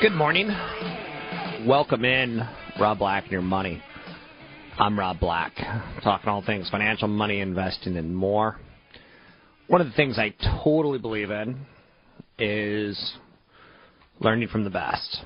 [0.00, 0.48] Good morning.
[1.66, 2.40] Welcome in,
[2.80, 3.82] Rob Black and your money.
[4.78, 5.54] I'm Rob Black,
[6.02, 8.58] talking all things financial, money, investing, and more.
[9.66, 11.66] One of the things I totally believe in
[12.38, 13.12] is
[14.18, 15.24] learning from the best.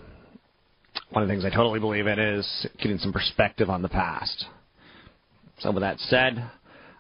[1.13, 4.47] One of the things I totally believe in is getting some perspective on the past.
[5.59, 6.51] So, with that said, I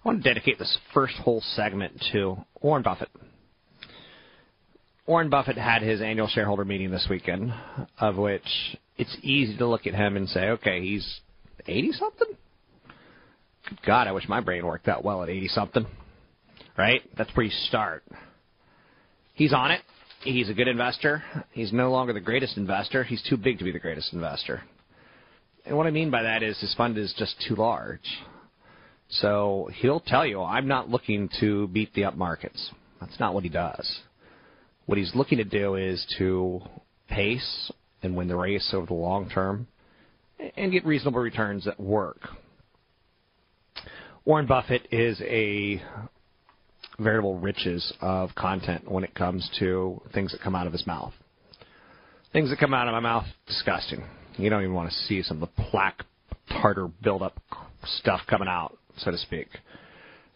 [0.05, 3.09] want to dedicate this first whole segment to Warren Buffett.
[5.07, 7.55] Warren Buffett had his annual shareholder meeting this weekend,
[7.99, 11.21] of which it's easy to look at him and say, okay, he's
[11.67, 12.29] 80 something?
[13.87, 15.87] God, I wish my brain worked that well at 80 something.
[16.77, 17.01] Right?
[17.17, 18.05] That's where you start.
[19.33, 19.81] He's on it.
[20.25, 21.23] He's a good investor.
[21.51, 23.03] He's no longer the greatest investor.
[23.03, 24.63] He's too big to be the greatest investor.
[25.67, 28.01] And what I mean by that is his fund is just too large.
[29.09, 32.71] So he'll tell you, I'm not looking to beat the up markets.
[33.01, 34.01] That's not what he does.
[34.87, 36.61] What he's looking to do is to
[37.09, 39.67] pace and win the race over the long term
[40.57, 42.29] and get reasonable returns at work.
[44.25, 45.83] Warren Buffett is a
[47.03, 51.13] veritable riches of content when it comes to things that come out of his mouth.
[52.33, 54.05] Things that come out of my mouth, disgusting.
[54.37, 56.05] You don't even want to see some of the plaque
[56.49, 57.39] tartar buildup
[57.85, 59.49] stuff coming out, so to speak.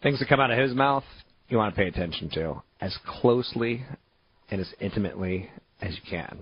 [0.03, 1.03] Things that come out of his mouth,
[1.49, 3.83] you want to pay attention to as closely
[4.51, 5.49] and as intimately
[5.81, 6.39] as you can.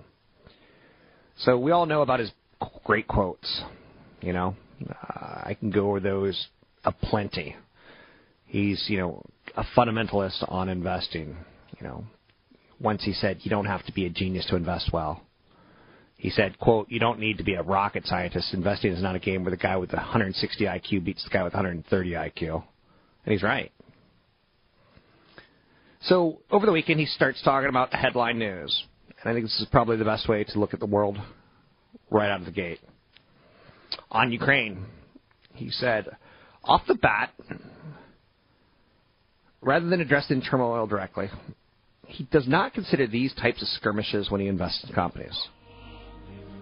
[1.39, 2.31] So we all know about his
[2.83, 3.63] great quotes.
[4.21, 4.55] You know,
[4.89, 6.47] uh, I can go over those
[6.83, 7.55] aplenty.
[8.45, 9.21] He's, you know,
[9.55, 11.35] a fundamentalist on investing.
[11.79, 12.05] You know,
[12.79, 15.21] once he said, "You don't have to be a genius to invest well."
[16.17, 18.53] He said, "quote You don't need to be a rocket scientist.
[18.53, 21.43] Investing is not a game where the guy with the 160 IQ beats the guy
[21.43, 22.63] with 130 IQ."
[23.25, 23.71] And he's right.
[26.01, 28.85] So over the weekend, he starts talking about headline news,
[29.19, 31.17] and I think this is probably the best way to look at the world
[32.11, 32.79] right out of the gate.
[34.11, 34.85] On Ukraine,
[35.53, 36.15] he said,
[36.63, 37.31] off the bat,
[39.65, 41.27] rather than addressing turmoil directly,
[42.07, 45.35] he does not consider these types of skirmishes when he invests in companies.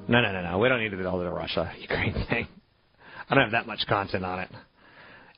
[0.08, 0.58] No, no, no, no.
[0.58, 2.48] We don't need to do all the Russia Ukraine thing.
[3.30, 4.50] I don't have that much content on it.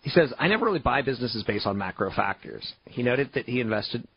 [0.02, 2.74] He says, I never really buy businesses based on macro factors.
[2.86, 4.08] He noted that he invested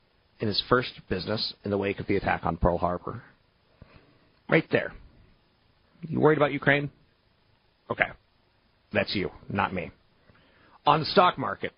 [0.40, 3.22] in his first business in the wake of the attack on Pearl Harbor.
[4.48, 4.92] Right there.
[6.02, 6.90] You worried about Ukraine?
[7.90, 8.04] Okay.
[8.92, 9.90] That's you, not me.
[10.86, 11.72] On the stock market,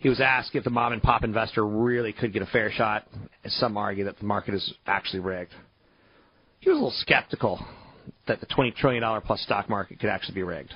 [0.00, 3.06] he was asked if the mom and pop investor really could get a fair shot,
[3.46, 5.52] some argue that the market is actually rigged.
[6.60, 7.64] He was a little skeptical
[8.26, 10.72] that the $20 trillion plus stock market could actually be rigged.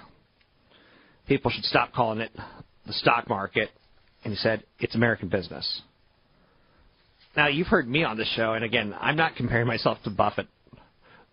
[1.27, 2.33] People should stop calling it
[2.87, 3.71] the stock market,
[4.25, 5.83] and he said, it's American business.
[7.35, 10.49] Now, you've heard me on this show, and again, I'm not comparing myself to Buffett,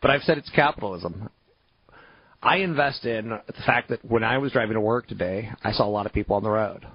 [0.02, 1.30] but I've said it's capitalism.
[2.42, 5.86] I invest in the fact that when I was driving to work today, I saw
[5.86, 6.86] a lot of people on the road.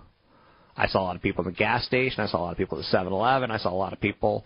[0.76, 2.22] I saw a lot of people in the gas station.
[2.22, 3.50] I saw a lot of people at 7 Eleven.
[3.50, 4.44] I saw a lot of people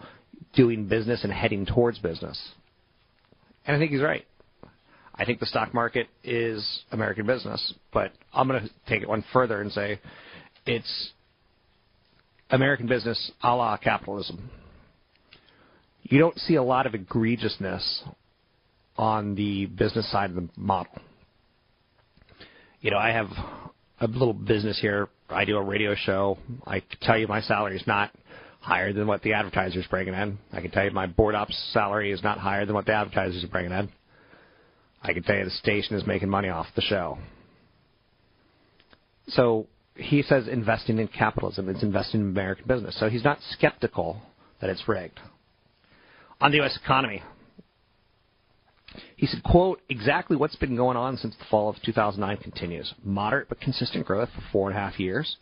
[0.54, 2.40] doing business and heading towards business.
[3.66, 4.26] And I think he's right.
[5.14, 9.24] I think the stock market is American business, but I'm going to take it one
[9.32, 10.00] further and say
[10.66, 11.10] it's
[12.48, 14.50] American business a la capitalism.
[16.02, 17.82] You don't see a lot of egregiousness
[18.96, 20.92] on the business side of the model.
[22.80, 23.28] You know, I have
[24.00, 25.08] a little business here.
[25.32, 26.38] I do a radio show.
[26.66, 28.10] I can tell you my salary is not
[28.60, 30.38] higher than what the advertisers bringing in.
[30.52, 33.42] I can tell you my board ops salary is not higher than what the advertisers
[33.42, 33.88] are bringing in.
[35.02, 37.18] I can tell you the station is making money off the show.
[39.28, 42.98] So he says investing in capitalism is investing in American business.
[42.98, 44.20] So he's not skeptical
[44.60, 45.20] that it's rigged.
[46.40, 46.78] On the U.S.
[46.82, 47.22] economy,
[49.16, 52.92] he said, quote, exactly what's been going on since the fall of 2009 continues.
[53.04, 55.36] Moderate but consistent growth for four and a half years.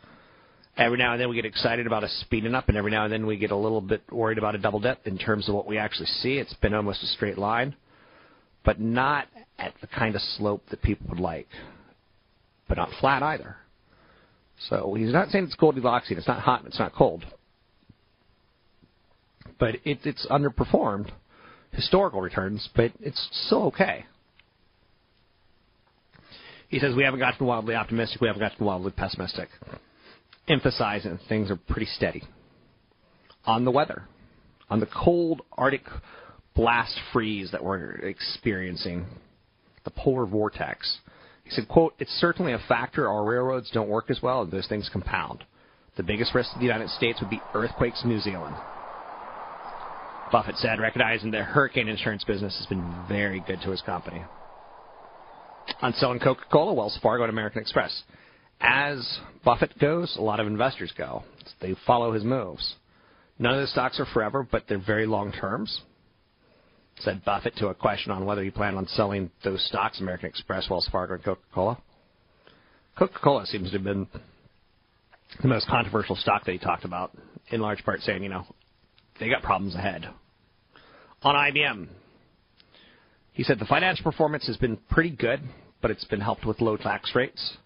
[0.77, 3.13] Every now and then we get excited about a speeding up, and every now and
[3.13, 5.67] then we get a little bit worried about a double dip in terms of what
[5.67, 6.39] we actually see.
[6.39, 7.75] It's been almost a straight line,
[8.65, 9.27] but not
[9.59, 11.49] at the kind of slope that people would like.
[12.69, 13.57] but not flat either.
[14.69, 17.25] So he's not saying it's Goldilocks and it's not hot and it's not cold.
[19.59, 21.11] But it, it's underperformed
[21.73, 24.05] historical returns, but it's still okay.
[26.69, 29.49] He says we haven't gotten wildly optimistic, we haven't gotten wildly pessimistic.
[30.47, 32.23] Emphasizing things are pretty steady.
[33.47, 34.05] On the weather,
[34.69, 35.85] on the cold Arctic
[36.55, 39.07] blast freeze that we're experiencing,
[39.85, 40.99] the polar vortex.
[41.45, 44.67] He said, quote, it's certainly a factor our railroads don't work as well and those
[44.67, 45.45] things compound.
[45.97, 48.55] The biggest risk to the United States would be earthquakes in New Zealand.
[50.31, 54.23] Buffett said, recognizing the hurricane insurance business has been very good to his company.
[55.83, 58.03] On selling Coca Cola, Wells Fargo, and American Express.
[58.61, 61.23] As Buffett goes, a lot of investors go.
[61.61, 62.75] They follow his moves.
[63.39, 65.81] None of the stocks are forever, but they're very long terms.
[67.01, 70.69] Said Buffett to a question on whether he planned on selling those stocks, American Express,
[70.69, 71.79] Wells Fargo, and Coca Cola.
[72.99, 74.09] Coca Cola seems to have been
[75.41, 77.17] the most controversial stock that he talked about,
[77.51, 78.45] in large part saying, you know,
[79.19, 80.09] they got problems ahead.
[81.23, 81.89] On IBM,
[83.33, 85.41] he said the financial performance has been pretty good,
[85.83, 87.57] but it's been helped with low tax rates.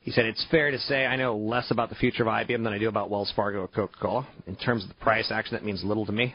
[0.00, 2.72] He said it's fair to say I know less about the future of IBM than
[2.72, 4.28] I do about Wells Fargo or Coca Cola.
[4.46, 6.34] In terms of the price action, that means little to me.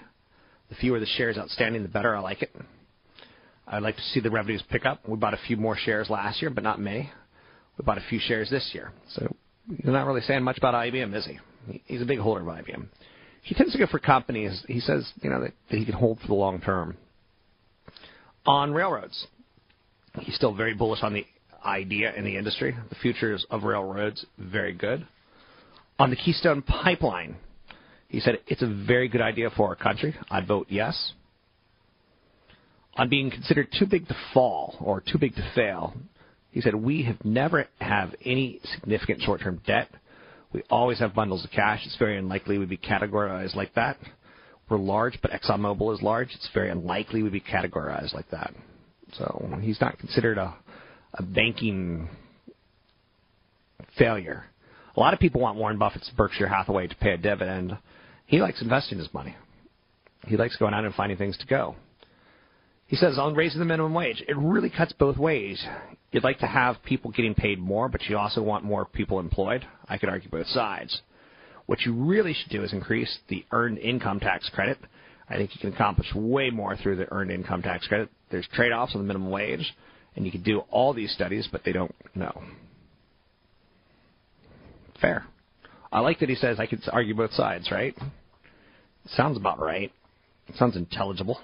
[0.70, 2.16] The fewer the shares outstanding, the better.
[2.16, 2.56] I like it.
[3.68, 5.08] I'd like to see the revenues pick up.
[5.08, 7.12] We bought a few more shares last year, but not many.
[7.78, 8.92] We bought a few shares this year.
[9.16, 9.36] So
[9.68, 11.82] he's not really saying much about IBM, is he?
[11.86, 12.88] He's a big holder of IBM
[13.46, 14.64] he tends to go for companies.
[14.68, 16.98] He says, you know, that, that he can hold for the long term.
[18.48, 19.28] On railroads,
[20.22, 21.26] he's still very bullish on the
[21.64, 22.76] idea in the industry.
[22.90, 25.08] The futures of railroads very good.
[26.00, 27.36] On the Keystone Pipeline,
[28.08, 30.16] he said it's a very good idea for our country.
[30.32, 31.14] I'd vote yes.
[32.96, 35.94] On being considered too big to fall or too big to fail,
[36.50, 39.90] he said we have never have any significant short-term debt.
[40.56, 41.82] We always have bundles of cash.
[41.86, 43.98] It's very unlikely we'd be categorized like that.
[44.70, 46.30] We're large, but ExxonMobil is large.
[46.34, 48.54] It's very unlikely we'd be categorized like that.
[49.18, 50.56] So he's not considered a,
[51.16, 52.08] a banking
[53.98, 54.46] failure.
[54.96, 57.78] A lot of people want Warren Buffett's Berkshire Hathaway to pay a dividend.
[58.26, 59.36] He likes investing his money.
[60.26, 61.76] He likes going out and finding things to go.
[62.88, 65.64] He says on raising the minimum wage, it really cuts both ways.
[66.12, 69.66] You'd like to have people getting paid more, but you also want more people employed.
[69.90, 71.02] I could argue both sides.
[71.66, 74.78] What you really should do is increase the earned income tax credit.
[75.28, 78.10] I think you can accomplish way more through the earned income tax credit.
[78.30, 79.74] There's trade-offs on the minimum wage,
[80.16, 82.44] and you can do all these studies, but they don't know.
[85.02, 85.26] Fair.
[85.92, 87.96] I like that he says I could argue both sides, right?
[89.08, 89.92] Sounds about right.
[90.56, 91.40] Sounds intelligible.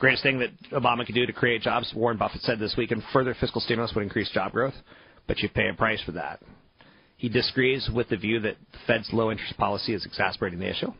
[0.00, 3.02] Greatest thing that Obama could do to create jobs, Warren Buffett said this week, and
[3.12, 4.72] further fiscal stimulus would increase job growth,
[5.26, 6.40] but you pay a price for that.
[7.18, 10.90] He disagrees with the view that the Fed's low interest policy is exacerbating the issue.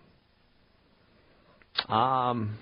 [1.91, 2.59] Um,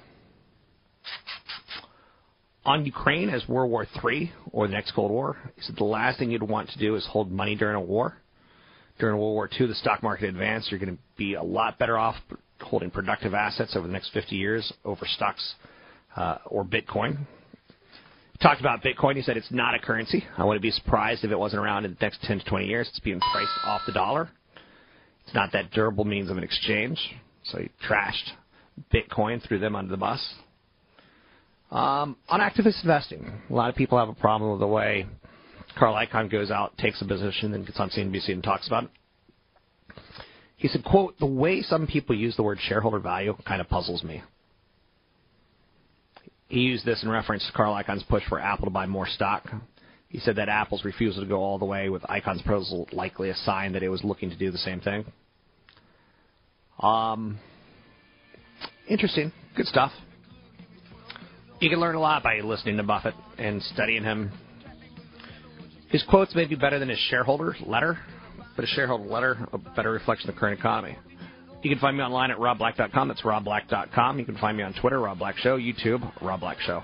[2.64, 6.20] on Ukraine as World War III or the next Cold War, he said the last
[6.20, 8.16] thing you'd want to do is hold money during a war.
[9.00, 10.70] During World War II, the stock market advanced.
[10.70, 12.14] You're going to be a lot better off
[12.60, 15.56] holding productive assets over the next 50 years over stocks
[16.18, 17.18] uh, or Bitcoin.
[18.40, 19.16] Talked about Bitcoin.
[19.16, 20.24] He said it's not a currency.
[20.36, 22.88] I wouldn't be surprised if it wasn't around in the next 10 to 20 years.
[22.88, 24.30] It's being priced off the dollar.
[25.24, 26.98] It's not that durable means of an exchange.
[27.44, 28.30] So he trashed
[28.92, 30.34] Bitcoin, threw them under the bus.
[31.70, 35.06] Um, on activist investing, a lot of people have a problem with the way
[35.78, 38.90] Carl Icahn goes out, takes a position, then gets on CNBC and talks about it.
[40.56, 44.02] He said, quote, the way some people use the word shareholder value kind of puzzles
[44.02, 44.22] me.
[46.48, 49.48] He used this in reference to Carl Icahn's push for Apple to buy more stock.
[50.08, 53.34] He said that Apple's refusal to go all the way with Icahn's proposal likely a
[53.34, 55.04] sign that it was looking to do the same thing.
[56.80, 57.38] Um,
[58.88, 59.92] interesting, good stuff.
[61.60, 64.30] You can learn a lot by listening to Buffett and studying him.
[65.90, 67.98] His quotes may be better than his shareholder letter,
[68.56, 70.96] but his shareholder letter a better reflection of the current economy.
[71.62, 73.08] You can find me online at robblack.com.
[73.08, 74.18] That's robblack.com.
[74.18, 76.82] You can find me on Twitter, Rob Black Show, YouTube, Rob Black Show.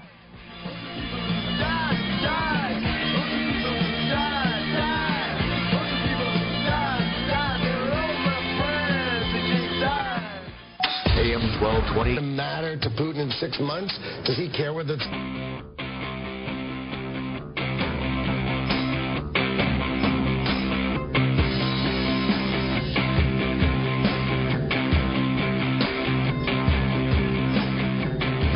[11.17, 12.21] AM 1220.
[12.37, 13.97] Matter to Putin in six months?
[14.27, 15.84] Does he care whether it's.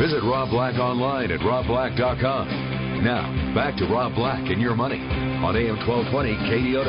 [0.09, 3.05] Visit Rob Black online at robblack.com.
[3.05, 6.89] Now, back to Rob Black and Your Money on AM 1220 KDOW.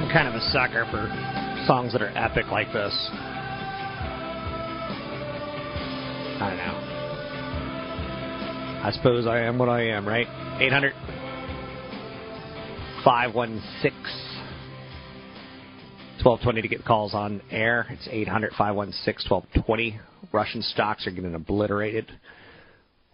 [0.00, 1.06] I'm kind of a sucker for
[1.68, 2.92] songs that are epic like this.
[6.40, 6.78] I don't know.
[8.82, 10.26] I suppose I am what I am, right?
[10.60, 10.92] 800
[13.04, 14.31] 516
[16.24, 17.86] 1220 to get calls on air.
[17.90, 19.98] It's 800 516 1220.
[20.32, 22.10] Russian stocks are getting obliterated.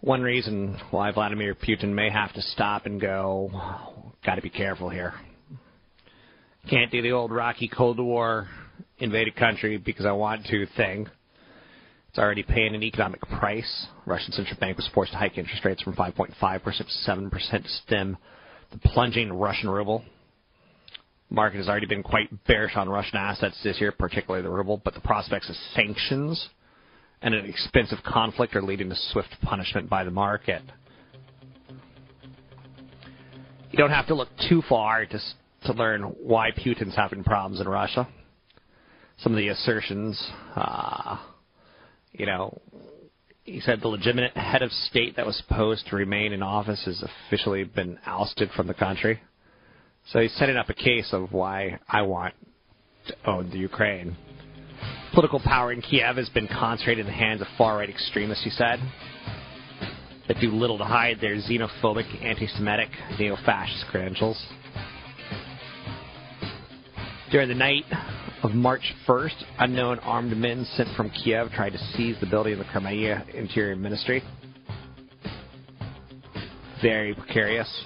[0.01, 3.49] One reason why Vladimir Putin may have to stop and go,
[4.23, 5.13] got to be careful here.
[6.69, 8.47] Can't do the old Rocky Cold War
[8.99, 11.07] invaded country because I want to thing.
[12.09, 13.87] It's already paying an economic price.
[14.05, 18.17] Russian central bank was forced to hike interest rates from 5.5% to 7% to stem
[18.71, 20.03] the plunging Russian ruble.
[21.29, 24.95] Market has already been quite bearish on Russian assets this year, particularly the ruble, but
[24.95, 26.49] the prospects of sanctions
[27.21, 30.61] and an expensive conflict are leading to swift punishment by the market.
[33.71, 35.19] You don't have to look too far to
[35.65, 38.07] to learn why Putin's having problems in Russia.
[39.19, 40.21] Some of the assertions,
[40.55, 41.17] uh,
[42.13, 42.61] you know,
[43.43, 47.03] he said the legitimate head of state that was supposed to remain in office has
[47.03, 49.19] officially been ousted from the country.
[50.07, 52.33] So he's setting up a case of why I want
[53.07, 54.15] to own the Ukraine.
[55.13, 58.49] Political power in Kiev has been concentrated in the hands of far right extremists, he
[58.49, 58.79] said,
[60.27, 62.89] that do little to hide their xenophobic, anti Semitic,
[63.19, 64.41] neo fascist credentials.
[67.31, 67.85] During the night
[68.41, 72.59] of March 1st, unknown armed men sent from Kiev tried to seize the building of
[72.59, 74.23] the Crimea Interior Ministry.
[76.81, 77.85] Very precarious.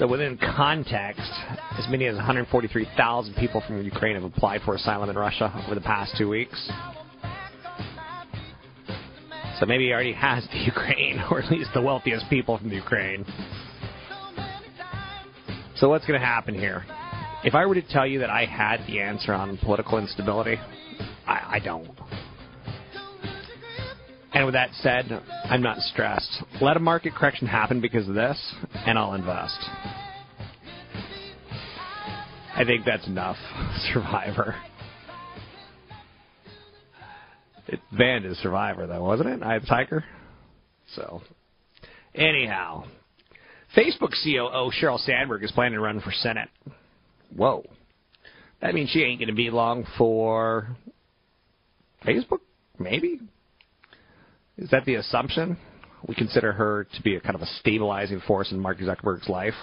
[0.00, 1.30] So, within context,
[1.78, 5.82] as many as 143,000 people from Ukraine have applied for asylum in Russia over the
[5.82, 6.70] past two weeks.
[9.58, 12.76] So maybe he already has the Ukraine, or at least the wealthiest people from the
[12.76, 13.26] Ukraine.
[15.76, 16.86] So what's going to happen here?
[17.44, 20.56] If I were to tell you that I had the answer on political instability,
[21.26, 21.90] I, I don't.
[24.32, 26.44] And with that said, I'm not stressed.
[26.62, 28.54] Let a market correction happen because of this,
[28.86, 29.58] and I'll invest.
[32.60, 33.38] I think that's enough.
[33.94, 34.54] Survivor.
[37.68, 39.42] It banned as Survivor, though, wasn't it?
[39.42, 40.04] I had Tiger.
[40.94, 41.22] So,
[42.14, 42.84] anyhow,
[43.74, 46.50] Facebook COO Sheryl Sandberg is planning to run for Senate.
[47.34, 47.64] Whoa.
[48.60, 50.76] That means she ain't going to be long for
[52.04, 52.40] Facebook?
[52.78, 53.20] Maybe?
[54.58, 55.56] Is that the assumption?
[56.06, 59.54] We consider her to be a kind of a stabilizing force in Mark Zuckerberg's life.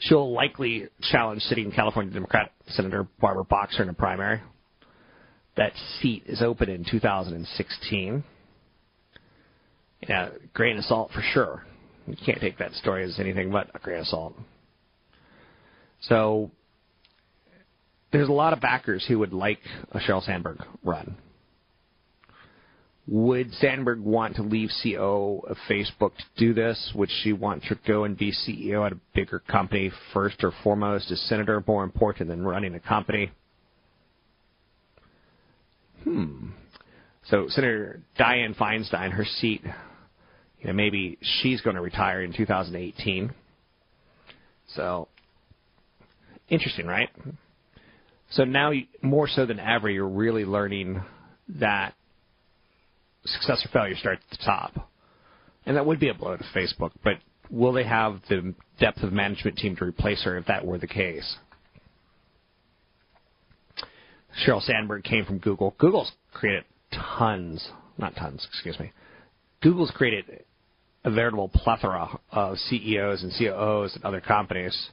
[0.00, 4.40] She'll likely challenge sitting California Democrat Senator Barbara Boxer in a primary.
[5.56, 8.24] That seat is open in 2016.
[10.08, 11.64] Yeah, grain of salt for sure.
[12.06, 14.34] You can't take that story as anything but a grain of salt.
[16.00, 16.50] So
[18.10, 19.60] there's a lot of backers who would like
[19.92, 21.16] a Sheryl Sandberg run.
[23.10, 26.92] Would Sandberg want to leave CEO of Facebook to do this?
[26.94, 31.10] Would she want to go and be CEO at a bigger company first or foremost?
[31.10, 33.32] Is senator more important than running a company?
[36.04, 36.50] Hmm.
[37.26, 39.62] So Senator Dianne Feinstein, her seat
[40.60, 43.32] you know, maybe she's going to retire in 2018.
[44.74, 45.08] So,
[46.48, 47.08] interesting, right?
[48.30, 51.02] So now, more so than ever, you're really learning
[51.48, 51.94] that
[53.24, 54.90] success or failure starts at the top.
[55.66, 57.14] And that would be a blow to Facebook, but
[57.50, 60.86] will they have the depth of management team to replace her if that were the
[60.86, 61.36] case?
[64.46, 65.74] Sheryl Sandberg came from Google.
[65.78, 68.92] Google's created tons, not tons, excuse me.
[69.60, 70.44] Google's created
[71.04, 74.90] a veritable plethora of CEOs and COOs at other companies.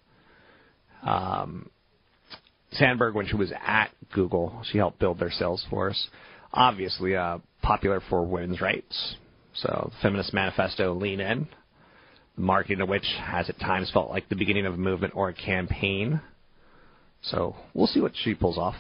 [1.03, 1.69] Um,
[2.71, 6.07] Sandberg, when she was at Google, she helped build their sales force.
[6.53, 9.15] Obviously, uh, popular for women's rights.
[9.53, 11.47] So, the Feminist Manifesto, Lean In,
[12.35, 15.29] the marketing of which has at times felt like the beginning of a movement or
[15.29, 16.21] a campaign.
[17.21, 18.75] So, we'll see what she pulls off.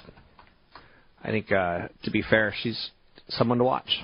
[1.23, 2.91] I think, uh, to be fair, she's
[3.29, 4.03] someone to watch.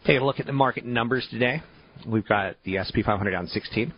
[0.00, 1.62] Taking a look at the market numbers today.
[2.06, 3.92] We've got the SP 500 down 16.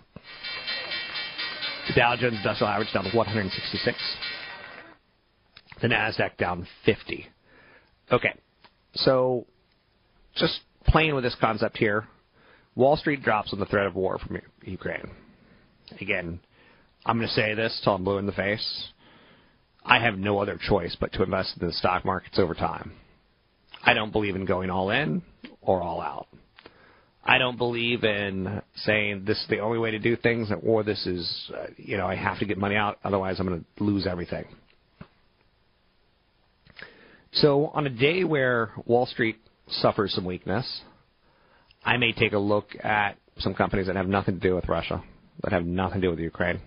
[1.88, 3.96] The Dow Jones Industrial Average down to 166.
[5.80, 7.26] The Nasdaq down 50.
[8.12, 8.34] Okay,
[8.94, 9.46] so
[10.36, 12.06] just playing with this concept here.
[12.74, 15.10] Wall Street drops on the threat of war from Ukraine.
[16.00, 16.40] Again,
[17.04, 18.88] I'm going to say this till I'm blue in the face.
[19.84, 22.92] I have no other choice but to invest in the stock markets over time.
[23.82, 25.22] I don't believe in going all in
[25.62, 26.26] or all out.
[27.24, 31.06] I don't believe in saying this is the only way to do things or this
[31.06, 34.06] is, uh, you know, I have to get money out, otherwise I'm going to lose
[34.06, 34.46] everything.
[37.32, 39.36] So on a day where Wall Street
[39.68, 40.82] suffers some weakness,
[41.84, 45.02] I may take a look at some companies that have nothing to do with Russia,
[45.42, 46.60] that have nothing to do with Ukraine.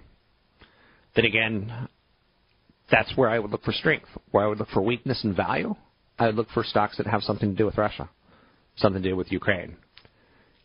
[1.16, 1.90] Then again,
[2.90, 4.08] that's where I would look for strength.
[4.32, 5.76] Where I would look for weakness and value,
[6.18, 8.10] I would look for stocks that have something to do with Russia,
[8.78, 9.76] something to do with Ukraine.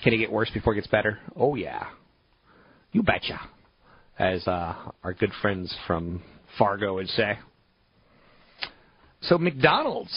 [0.03, 1.19] Can it get worse before it gets better?
[1.37, 1.89] Oh yeah,
[2.93, 3.41] you betcha.
[4.19, 6.23] As uh, our good friends from
[6.57, 7.39] Fargo would say.
[9.23, 10.17] So McDonald's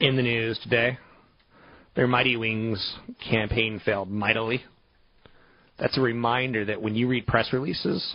[0.00, 0.98] in the news today.
[1.94, 2.96] Their Mighty Wings
[3.28, 4.64] campaign failed mightily.
[5.78, 8.14] That's a reminder that when you read press releases,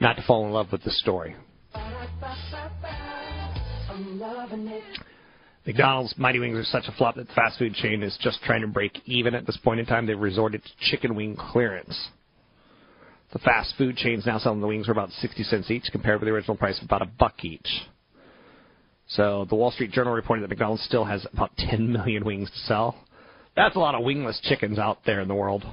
[0.00, 1.36] not to fall in love with the story.
[5.66, 8.62] McDonald's Mighty Wings are such a flop that the fast food chain is just trying
[8.62, 10.06] to break even at this point in time.
[10.06, 12.08] They've resorted to chicken wing clearance.
[13.32, 16.26] The fast food chain's now selling the wings for about 60 cents each compared with
[16.26, 17.68] the original price of about a buck each.
[19.10, 22.58] So the Wall Street Journal reported that McDonald's still has about 10 million wings to
[22.66, 22.96] sell.
[23.56, 25.64] That's a lot of wingless chickens out there in the world.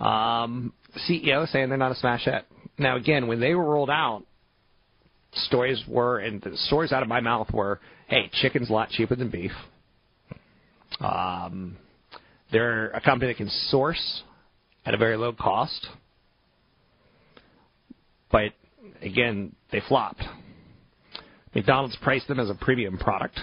[0.00, 0.72] Um,
[1.08, 2.46] CEO saying they're not a smash hit.
[2.78, 4.22] Now again, when they were rolled out,
[5.32, 9.14] stories were, and the stories out of my mouth were, hey, chicken's a lot cheaper
[9.14, 9.52] than beef.
[11.00, 11.76] Um,
[12.50, 14.22] they're a company that can source
[14.86, 15.86] at a very low cost.
[18.32, 18.52] But
[19.02, 20.22] again, they flopped.
[21.58, 23.40] McDonald's priced them as a premium product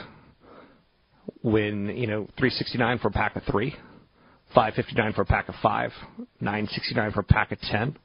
[1.42, 3.72] when, you know, 369 for a pack of 3,
[4.54, 5.92] 559 for a pack of 5,
[6.40, 7.98] 969 for a pack of 10.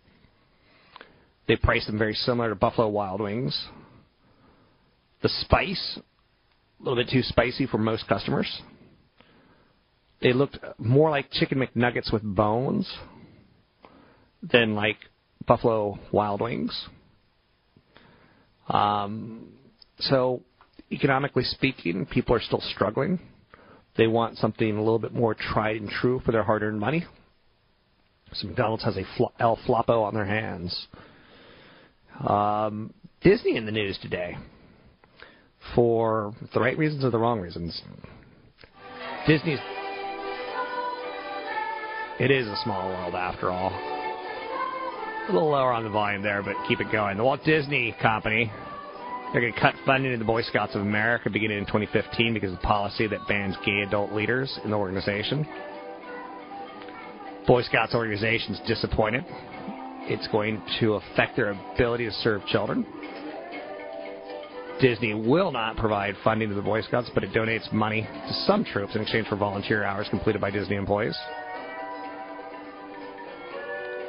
[1.47, 3.69] They priced them very similar to Buffalo Wild Wings.
[5.23, 8.63] The spice, a little bit too spicy for most customers.
[10.21, 12.93] They looked more like chicken McNuggets with bones
[14.43, 14.99] than like
[15.47, 16.89] Buffalo Wild Wings.
[18.69, 19.53] Um,
[20.01, 20.43] so,
[20.91, 23.21] economically speaking, people are still struggling.
[23.97, 27.05] They want something a little bit more tried and true for their hard earned money.
[28.33, 29.05] So, McDonald's has a
[29.41, 30.87] El Floppo on their hands.
[32.27, 34.37] Um, Disney in the news today
[35.75, 37.81] for the right reasons or the wrong reasons.
[39.27, 39.59] Disney's.
[42.19, 43.71] It is a small world after all.
[43.71, 47.17] A little lower on the volume there, but keep it going.
[47.17, 48.51] The Walt Disney Company.
[49.33, 52.53] They're going to cut funding to the Boy Scouts of America beginning in 2015 because
[52.53, 55.47] of policy that bans gay adult leaders in the organization.
[57.47, 59.25] Boy Scouts organization's disappointed
[60.11, 62.85] it's going to affect their ability to serve children.
[64.81, 68.65] Disney will not provide funding to the Boy Scouts, but it donates money to some
[68.65, 71.17] troops in exchange for volunteer hours completed by Disney employees.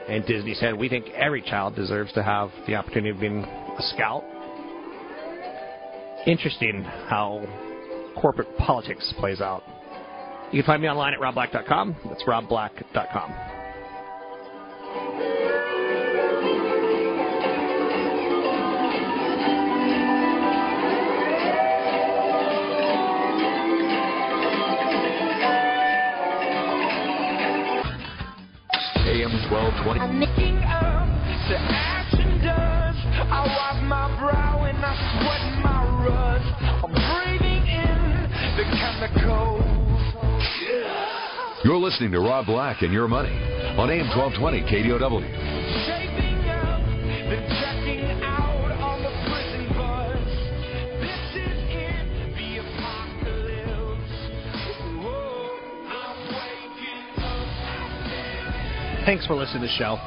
[0.08, 3.82] And Disney said, We think every child deserves to have the opportunity of being a
[3.94, 4.24] scout.
[6.28, 7.44] Interesting how
[8.22, 9.64] corporate politics plays out.
[10.52, 11.96] You can find me online at robblack.com.
[12.06, 13.32] That's robblack.com.
[29.08, 30.00] AM 1220.
[30.00, 31.08] I'm making up
[31.50, 32.96] to action does.
[33.30, 35.61] I wipe my brow and I sweat
[36.02, 36.46] my rust.
[36.62, 39.62] I'm breathing in the chemicals.
[41.64, 43.30] You're listening to Rob Black and Your Money
[43.78, 45.22] on AM 1220 KDOW.
[45.86, 46.82] Shaping up,
[47.30, 50.26] then checking out on the prison bus.
[51.02, 54.14] This is it, the apocalypse.
[55.06, 55.54] Whoa,
[55.88, 59.06] I'm waking up.
[59.06, 59.98] Thanks for listening to the show.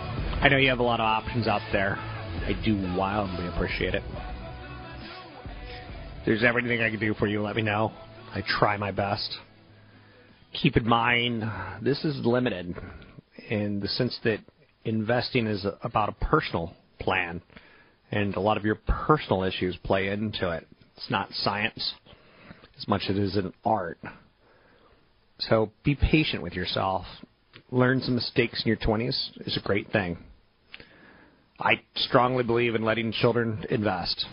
[0.42, 1.96] I know you have a lot of options out there.
[1.96, 4.02] I do wildly appreciate it.
[6.24, 7.92] There's everything I can do for you, let me know.
[8.34, 9.28] I try my best.
[10.54, 11.44] Keep in mind,
[11.82, 12.74] this is limited
[13.50, 14.38] in the sense that
[14.86, 17.42] investing is about a personal plan,
[18.10, 20.66] and a lot of your personal issues play into it.
[20.96, 21.92] It's not science
[22.78, 23.98] as much as it is an art.
[25.40, 27.04] So be patient with yourself.
[27.70, 30.16] Learn some mistakes in your 20s is a great thing.
[31.60, 34.24] I strongly believe in letting children invest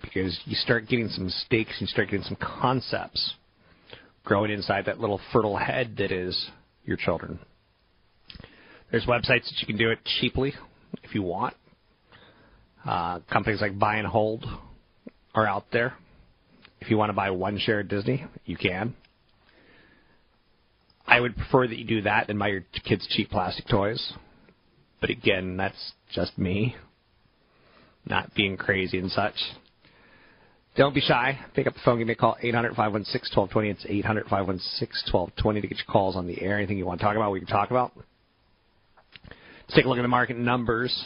[0.00, 3.34] because you start getting some mistakes, you start getting some concepts
[4.24, 6.50] growing inside that little fertile head that is
[6.84, 7.38] your children.
[8.90, 10.54] There's websites that you can do it cheaply.
[11.02, 11.54] if you want.
[12.84, 14.44] Uh, companies like Buy and Hold
[15.34, 15.94] are out there.
[16.80, 18.94] If you want to buy one share of Disney, you can.
[21.06, 24.12] I would prefer that you do that than buy your kids cheap plastic toys.
[25.00, 26.76] But again, that's just me.
[28.06, 29.34] Not being crazy and such.
[30.80, 31.38] Don't be shy.
[31.54, 31.98] Pick up the phone.
[31.98, 32.38] Give me a call.
[32.42, 33.84] 800-516-1220.
[33.84, 36.56] It's 800-516-1220 to get your calls on the air.
[36.56, 37.92] Anything you want to talk about, we can talk about.
[39.28, 41.04] Let's take a look at the market numbers.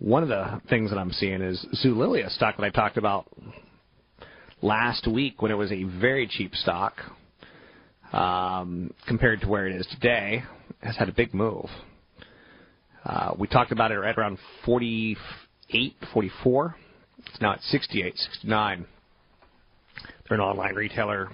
[0.00, 3.28] One of the things that I'm seeing is Zulily stock that I talked about
[4.62, 6.94] last week when it was a very cheap stock
[8.12, 10.42] um, compared to where it is today
[10.80, 11.66] has had a big move.
[13.04, 16.74] Uh, we talked about it right around 48, 44.
[17.26, 18.86] It's now at 68, 69.
[20.28, 21.28] They're an online retailer,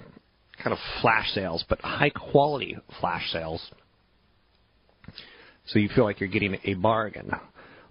[0.61, 3.71] kind of flash sales, but high quality flash sales.
[5.67, 7.31] So you feel like you're getting a bargain.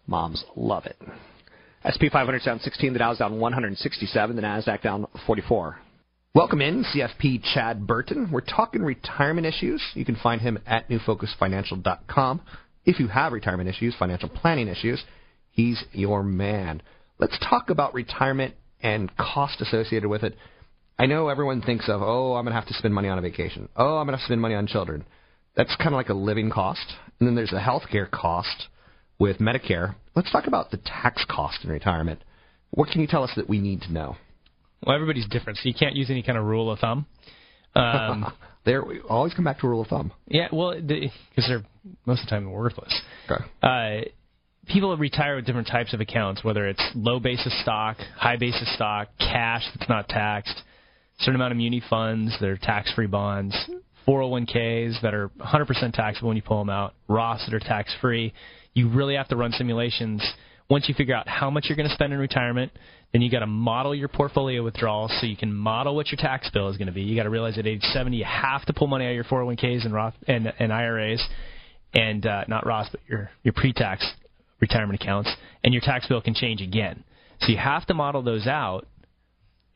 [0.06, 0.96] Moms love it.
[1.84, 5.78] SP 500 down 16, the Dow's down 167, the Nasdaq down 44.
[6.34, 8.30] Welcome in, CFP Chad Burton.
[8.32, 9.82] We're talking retirement issues.
[9.94, 12.40] You can find him at newfocusfinancial.com.
[12.84, 15.02] If you have retirement issues, financial planning issues,
[15.50, 16.82] he's your man.
[17.18, 20.36] Let's talk about retirement and cost associated with it.
[20.98, 23.22] I know everyone thinks of, oh, I'm going to have to spend money on a
[23.22, 23.68] vacation.
[23.76, 25.04] Oh, I'm going to have to spend money on children.
[25.56, 26.84] That's kind of like a living cost.
[27.18, 28.68] And then there's a healthcare cost
[29.18, 29.94] with Medicare.
[30.14, 32.20] Let's talk about the tax cost in retirement.
[32.70, 34.16] What can you tell us that we need to know?
[34.84, 37.06] Well, everybody's different, so you can't use any kind of rule of thumb.
[37.74, 38.32] Um,
[38.64, 40.12] there, we always come back to a rule of thumb.
[40.26, 41.64] yeah, well, because they're
[42.04, 42.92] most of the time worthless.
[43.30, 43.44] Okay.
[43.62, 44.10] Uh,
[44.68, 49.08] people retire with different types of accounts, whether it's low basis stock, high basis stock,
[49.18, 50.62] cash that's not taxed,
[51.18, 53.56] certain amount of muni funds that are tax-free bonds,
[54.06, 58.32] 401ks that are 100% taxable when you pull them out, Roths that are tax-free.
[58.74, 60.22] You really have to run simulations.
[60.68, 62.72] Once you figure out how much you're going to spend in retirement,
[63.12, 66.50] then you got to model your portfolio withdrawals so you can model what your tax
[66.50, 67.02] bill is going to be.
[67.02, 69.24] You got to realize at age 70 you have to pull money out of your
[69.24, 71.24] 401ks and Roth and, and IRAs,
[71.94, 74.04] and uh, not Roths, but your your pre-tax
[74.64, 75.30] retirement accounts,
[75.62, 77.04] and your tax bill can change again.
[77.40, 78.86] So you have to model those out,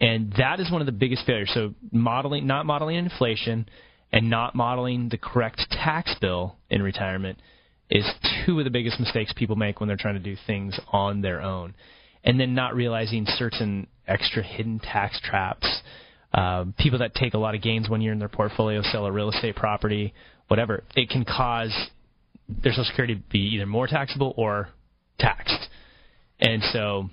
[0.00, 1.50] and that is one of the biggest failures.
[1.52, 3.68] So modeling, not modeling inflation,
[4.12, 7.38] and not modeling the correct tax bill in retirement
[7.90, 8.04] is
[8.46, 11.40] two of the biggest mistakes people make when they're trying to do things on their
[11.40, 11.74] own.
[12.24, 15.66] And then not realizing certain extra hidden tax traps.
[16.32, 19.12] Um, people that take a lot of gains one year in their portfolio, sell a
[19.12, 20.12] real estate property,
[20.48, 21.72] whatever, it can cause
[22.48, 24.68] their Social Security to be either more taxable or
[25.18, 25.68] taxed.
[26.40, 27.08] And so,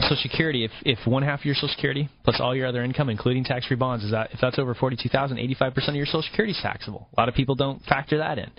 [0.00, 3.08] Social Security, if if one half of your Social Security plus all your other income,
[3.08, 6.22] including tax-free bonds, is that if that's over forty-two thousand, eighty-five percent of your Social
[6.22, 7.08] Security is taxable.
[7.16, 8.50] A lot of people don't factor that in.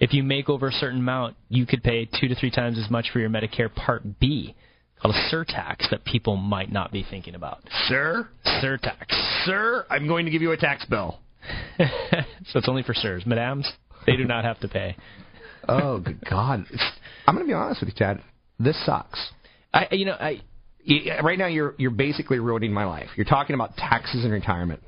[0.00, 2.90] If you make over a certain amount, you could pay two to three times as
[2.90, 4.54] much for your Medicare Part B,
[5.00, 7.60] called a surtax, that people might not be thinking about.
[7.86, 8.28] Sir?
[8.44, 9.44] Surtax.
[9.44, 11.20] Sir, I'm going to give you a tax bill.
[11.78, 13.70] so it's only for sirs, madams.
[14.06, 14.96] They do not have to pay.
[15.68, 16.64] Oh, good God.
[17.22, 18.22] It's, I'm going to be honest with you, Chad.
[18.58, 19.18] This sucks.
[19.74, 20.42] I, you know, I
[20.88, 23.08] Y- Right now, you're you're basically ruining my life.
[23.16, 24.82] You're talking about taxes and retirement.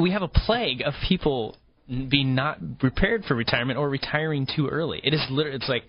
[0.00, 5.00] we have a plague of people being not prepared for retirement or retiring too early.
[5.04, 5.84] It is literally it's like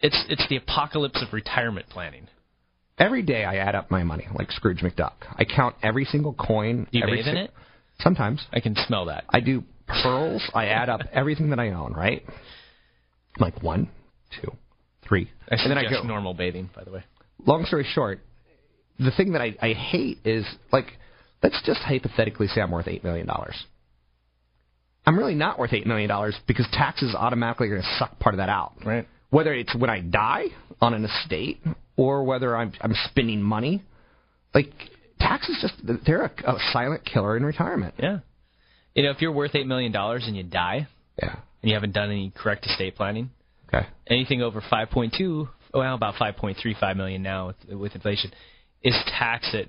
[0.00, 2.28] it's it's the apocalypse of retirement planning.
[2.98, 5.14] Every day, I add up my money like Scrooge McDuck.
[5.36, 6.86] I count every single coin.
[6.92, 7.50] Do you every bathe in it?
[7.98, 8.44] Sometimes.
[8.52, 9.24] I can smell that.
[9.30, 10.42] I do pearls.
[10.54, 11.92] I add up everything that I own.
[11.94, 12.24] Right.
[13.40, 13.88] Like one,
[14.40, 14.52] two,
[15.06, 16.02] three, I and then I go.
[16.02, 17.04] normal bathing, by the way.
[17.46, 18.20] long story short,
[18.98, 20.86] the thing that I, I hate is like,
[21.42, 23.56] let's just hypothetically say I'm worth eight million dollars.
[25.04, 28.34] I'm really not worth eight million dollars because taxes automatically are going to suck part
[28.34, 28.74] of that out.
[28.84, 29.08] Right.
[29.30, 30.46] Whether it's when I die
[30.80, 31.60] on an estate
[31.96, 33.82] or whether I'm I'm spending money,
[34.54, 34.70] like
[35.18, 35.74] taxes just
[36.06, 37.94] they're a, a silent killer in retirement.
[37.98, 38.18] Yeah.
[38.94, 40.86] You know, if you're worth eight million dollars and you die
[41.20, 41.36] Yeah.
[41.62, 43.30] and you haven't done any correct estate planning,
[43.72, 43.86] Okay.
[44.06, 48.30] anything over 5.2, well, about 5.35 million now with, with inflation,
[48.82, 49.68] is taxed at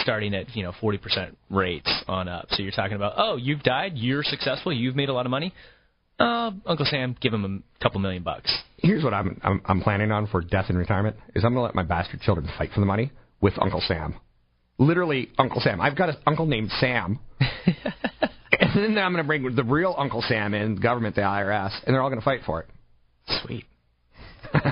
[0.00, 2.46] starting at you know 40% rates on up.
[2.50, 5.52] So you're talking about, oh, you've died, you're successful, you've made a lot of money.
[6.18, 8.52] Uh, Uncle Sam, give him a couple million bucks.
[8.76, 11.62] Here's what I'm, I'm I'm planning on for death and retirement is I'm going to
[11.62, 14.14] let my bastard children fight for the money with Uncle Sam.
[14.78, 15.80] Literally Uncle Sam.
[15.80, 17.18] I've got an uncle named Sam.
[17.40, 21.94] and then I'm going to bring the real Uncle Sam in, government, the IRS, and
[21.94, 22.68] they're all going to fight for it.
[23.28, 23.64] Sweet.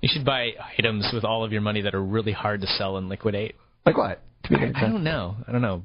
[0.00, 2.98] You should buy items with all of your money that are really hard to sell
[2.98, 3.56] and liquidate.
[3.84, 4.22] Like what?
[4.44, 5.34] To I, I don't know.
[5.46, 5.82] I don't know.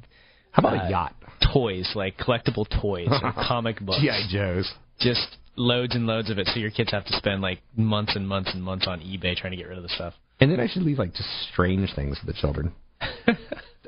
[0.52, 1.16] How about Uh, a yacht?
[1.52, 4.00] Toys like collectible toys or comic books.
[4.02, 4.72] GI Joes.
[5.00, 8.28] Just loads and loads of it, so your kids have to spend like months and
[8.28, 10.14] months and months on eBay trying to get rid of the stuff.
[10.40, 12.72] And then I should leave like just strange things for the children.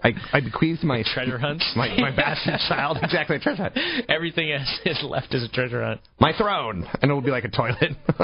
[0.03, 1.65] I I bequeathed my Treasure hunts.
[1.75, 3.77] my my bastard child exactly a treasure hunt.
[4.10, 6.01] Everything is, is left as a treasure hunt.
[6.19, 7.95] My throne, and it will be like a toilet.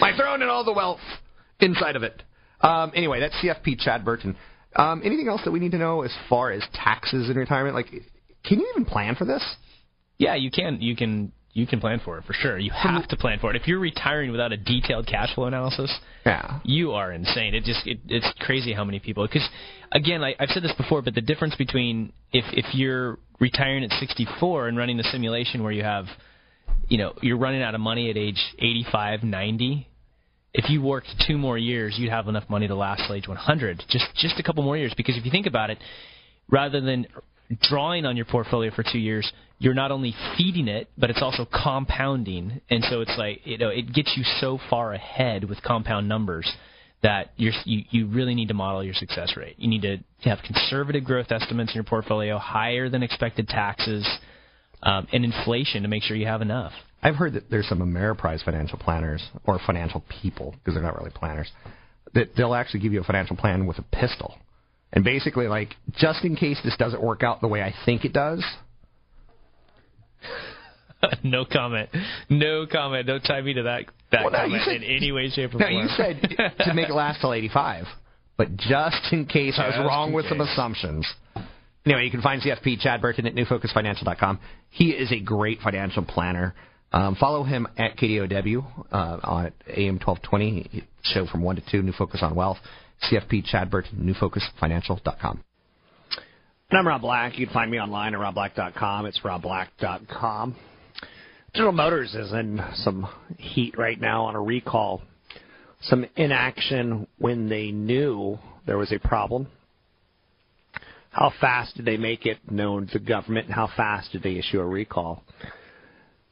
[0.00, 1.00] my throne and all the wealth
[1.60, 2.22] inside of it.
[2.60, 4.36] Um, anyway, that's CFP Chad Burton.
[4.76, 7.74] Um, anything else that we need to know as far as taxes in retirement?
[7.74, 7.90] Like,
[8.44, 9.42] can you even plan for this?
[10.18, 10.80] Yeah, you can.
[10.80, 11.32] You can.
[11.52, 12.58] You can plan for it for sure.
[12.58, 13.56] You have to plan for it.
[13.56, 15.92] If you're retiring without a detailed cash flow analysis,
[16.24, 16.60] Yeah.
[16.62, 17.54] you are insane.
[17.54, 19.26] It just it, it's crazy how many people.
[19.26, 19.46] Because
[19.90, 23.90] again, I, I've said this before, but the difference between if if you're retiring at
[23.98, 26.06] 64 and running the simulation where you have,
[26.88, 29.88] you know, you're running out of money at age 85, 90.
[30.52, 33.84] If you worked two more years, you'd have enough money to last till age 100.
[33.88, 35.78] Just just a couple more years, because if you think about it,
[36.48, 37.06] rather than
[37.68, 41.46] drawing on your portfolio for two years, you're not only feeding it, but it's also
[41.46, 42.60] compounding.
[42.70, 46.50] And so it's like you know it gets you so far ahead with compound numbers
[47.02, 49.56] that you you really need to model your success rate.
[49.58, 54.06] You need to have conservative growth estimates in your portfolio, higher than expected taxes,
[54.82, 56.72] um, and inflation to make sure you have enough.
[57.02, 61.10] I've heard that there's some Ameriprise financial planners or financial people because they're not really
[61.10, 61.50] planners
[62.14, 64.34] that they'll actually give you a financial plan with a pistol,
[64.92, 68.12] and basically like just in case this doesn't work out the way I think it
[68.12, 68.44] does.
[71.22, 71.88] no comment.
[72.28, 73.06] No comment.
[73.06, 75.58] Don't tie me to that that Well, no, comment said- in any way, shape, or
[75.58, 75.82] No, form.
[75.82, 76.20] you said
[76.66, 77.86] to make it last till 85,
[78.36, 81.06] but just in case I was wrong with some assumptions.
[81.86, 84.38] Anyway, you can find CFP Chad Burton at newfocusfinancial.com.
[84.68, 86.54] He is a great financial planner.
[86.92, 91.92] Um, follow him at KDOW uh, on AM 1220, show from 1 to 2, New
[91.92, 92.58] Focus on Wealth.
[93.04, 95.44] CFP Chad Burton, newfocusfinancial.com.
[96.70, 97.38] And I'm Rob Black.
[97.38, 99.06] You can find me online at robblack.com.
[99.06, 100.56] It's robblack.com.
[101.54, 105.02] General Motors is in some heat right now on a recall.
[105.82, 109.48] Some inaction when they knew there was a problem.
[111.10, 114.36] How fast did they make it known to the government, and how fast did they
[114.36, 115.24] issue a recall?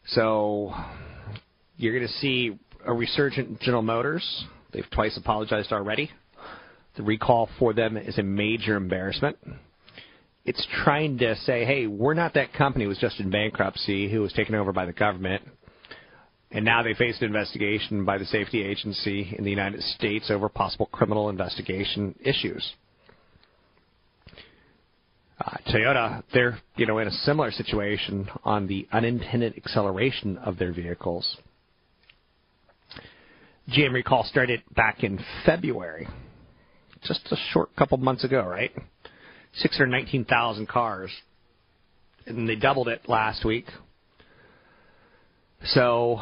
[0.07, 0.73] So
[1.77, 4.45] you're going to see a resurgent General Motors.
[4.73, 6.11] They've twice apologized already.
[6.99, 9.39] The recall for them is a major embarrassment
[10.49, 14.23] it's trying to say, hey, we're not that company who was just in bankruptcy, who
[14.23, 15.43] was taken over by the government,
[16.51, 20.49] and now they face an investigation by the safety agency in the United States over
[20.49, 22.73] possible criminal investigation issues.
[25.39, 30.73] Uh, Toyota, they're you know in a similar situation on the unintended acceleration of their
[30.73, 31.37] vehicles.
[33.69, 36.09] GM recall started back in February,
[37.03, 38.73] just a short couple months ago, right?
[39.55, 41.11] 619,000 cars.
[42.27, 43.67] And they doubled it last week.
[45.65, 46.21] So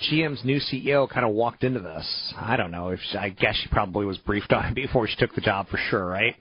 [0.00, 2.34] GM's new CEO kind of walked into this.
[2.36, 5.16] I don't know if she, I guess she probably was briefed on it before she
[5.16, 6.36] took the job for sure, right?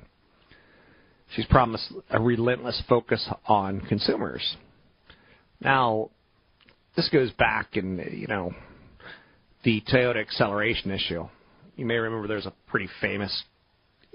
[1.35, 4.55] She's promised a relentless focus on consumers.
[5.59, 6.09] Now,
[6.95, 8.53] this goes back in you know
[9.63, 11.27] the Toyota acceleration issue.
[11.75, 13.43] You may remember there's a pretty famous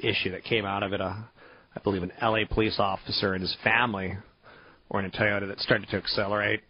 [0.03, 1.01] issue that came out of it.
[1.01, 4.17] I believe an LA police officer and his family
[4.89, 6.61] were in a Toyota that started to accelerate,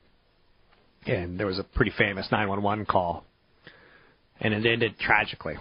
[1.06, 3.24] and there was a pretty famous 911 call,
[4.40, 5.54] and it ended tragically.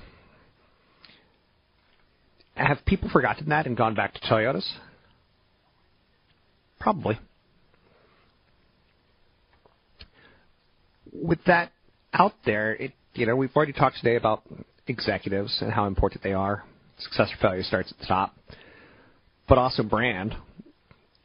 [2.55, 4.69] Have people forgotten that and gone back to Toyotas?
[6.79, 7.17] Probably.
[11.11, 11.71] With that
[12.13, 14.43] out there, it you know we've already talked today about
[14.87, 16.63] executives and how important they are.
[17.03, 18.35] Success or failure starts at the top
[19.51, 20.33] but also brand.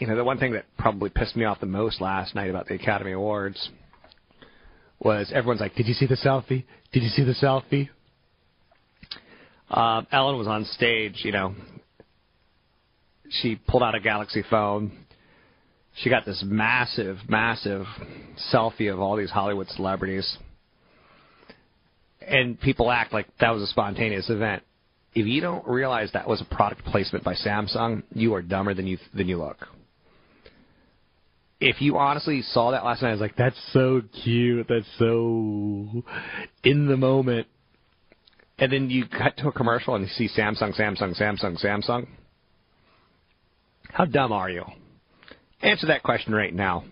[0.01, 2.67] You know, the one thing that probably pissed me off the most last night about
[2.67, 3.71] the Academy Awards
[4.99, 6.65] was everyone's like, "Did you see the selfie?
[6.93, 7.89] Did you see the selfie?"
[9.71, 11.25] Um, Ellen was on stage.
[11.25, 11.55] You know,
[13.31, 14.91] she pulled out a Galaxy phone.
[16.03, 17.87] She got this massive, massive
[18.53, 20.37] selfie of all these Hollywood celebrities,
[22.21, 24.65] and people act like that was a spontaneous event
[25.17, 28.87] if you don't realize that was a product placement by Samsung, you are dumber than
[28.87, 29.67] you than you look.
[31.59, 34.67] If you honestly saw that last night, I was like, "That's so cute.
[34.69, 36.05] That's so
[36.63, 37.47] in the moment."
[38.59, 42.07] And then you cut to a commercial and you see Samsung, Samsung, Samsung, Samsung.
[43.91, 44.65] How dumb are you?
[45.63, 46.85] Answer that question right now.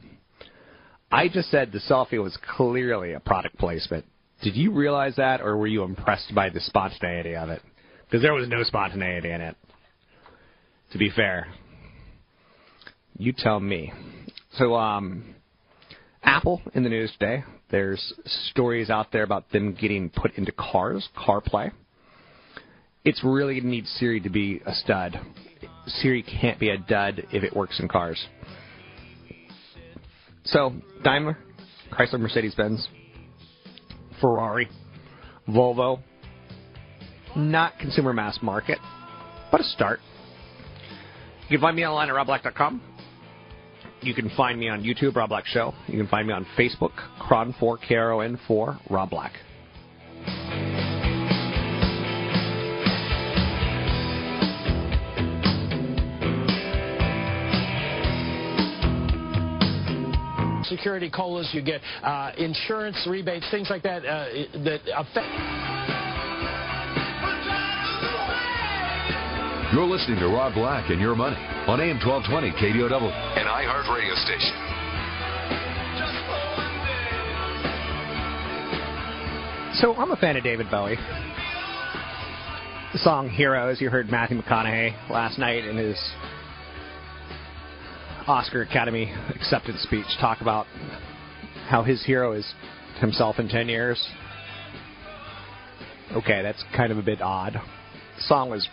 [1.12, 4.06] I just said the selfie was clearly a product placement.
[4.42, 7.62] Did you realize that, or were you impressed by the spontaneity of it?
[8.04, 9.56] Because there was no spontaneity in it.
[10.92, 11.48] To be fair,
[13.18, 13.92] you tell me.
[14.52, 15.34] So, um,
[16.22, 17.44] Apple in the news today.
[17.70, 18.12] There's
[18.50, 21.72] stories out there about them getting put into cars, CarPlay.
[23.04, 25.18] It's really going to need Siri to be a stud.
[25.86, 28.24] Siri can't be a dud if it works in cars.
[30.44, 31.38] So, Daimler,
[31.92, 32.86] Chrysler, Mercedes Benz,
[34.20, 34.68] Ferrari,
[35.48, 36.00] Volvo,
[37.36, 38.78] not consumer mass market,
[39.50, 40.00] but a start.
[41.48, 42.82] You can find me online at robblack.com.
[44.00, 45.72] You can find me on YouTube, Rob Black Show.
[45.86, 49.32] You can find me on Facebook, KRON4, K-R-O-N-4, Rob Black.
[60.76, 64.26] security colas, you get uh, insurance rebates, things like that uh,
[64.64, 66.03] that affect.
[69.72, 74.14] You're listening to Rob Black and Your Money on AM 1220 KDOW, an iHeart radio
[74.14, 74.54] station.
[79.80, 80.96] So I'm a fan of David Bowie.
[82.92, 85.98] The song Heroes, you heard Matthew McConaughey last night in his
[88.28, 90.66] Oscar Academy acceptance speech talk about
[91.68, 92.54] how his hero is
[93.00, 94.06] himself in 10 years.
[96.12, 97.54] Okay, that's kind of a bit odd.
[97.54, 98.68] The song was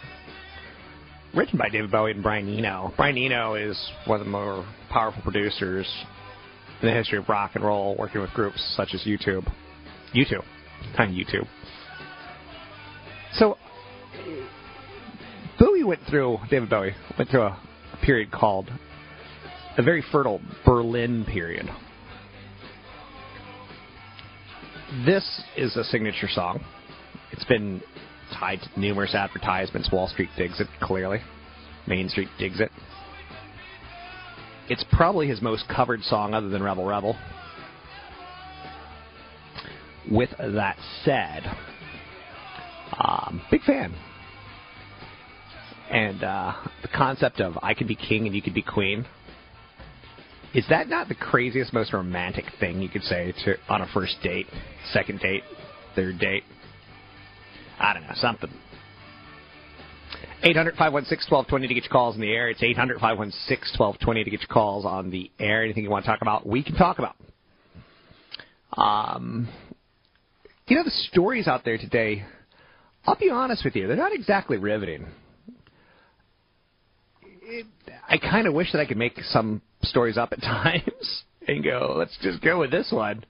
[1.34, 2.94] written by David Bowie and Brian Eno.
[2.98, 5.88] Brian Eno is one of the more powerful producers
[6.82, 9.50] in the history of rock and roll, working with groups such as YouTube.
[10.14, 10.44] YouTube.
[10.98, 11.48] Not YouTube.
[13.34, 13.58] So,
[15.60, 17.62] Bowie went through, David Bowie went through a,
[17.94, 18.70] a period called
[19.78, 21.70] a very fertile Berlin period.
[25.06, 26.62] This is a signature song.
[27.32, 27.82] It's been
[28.40, 29.92] tied to numerous advertisements.
[29.92, 31.20] Wall Street digs it, clearly.
[31.88, 32.72] Main Street digs it.
[34.70, 37.18] It's probably his most covered song other than Rebel Rebel.
[40.10, 41.44] With that said,
[42.98, 43.94] um, big fan.
[45.90, 49.06] And uh, the concept of I could be king and you could be queen
[50.54, 54.18] is that not the craziest, most romantic thing you could say to on a first
[54.22, 54.48] date,
[54.92, 55.44] second date,
[55.96, 56.44] third date?
[57.82, 58.50] I don't know, something.
[60.44, 62.50] 800 516 1220 to get your calls in the air.
[62.50, 65.64] It's 800 516 1220 to get your calls on the air.
[65.64, 67.16] Anything you want to talk about, we can talk about.
[68.74, 69.50] Um,
[70.68, 72.24] you know, the stories out there today,
[73.06, 75.08] I'll be honest with you, they're not exactly riveting.
[77.44, 77.66] It,
[78.08, 81.96] I kind of wish that I could make some stories up at times and go,
[81.98, 83.26] let's just go with this one.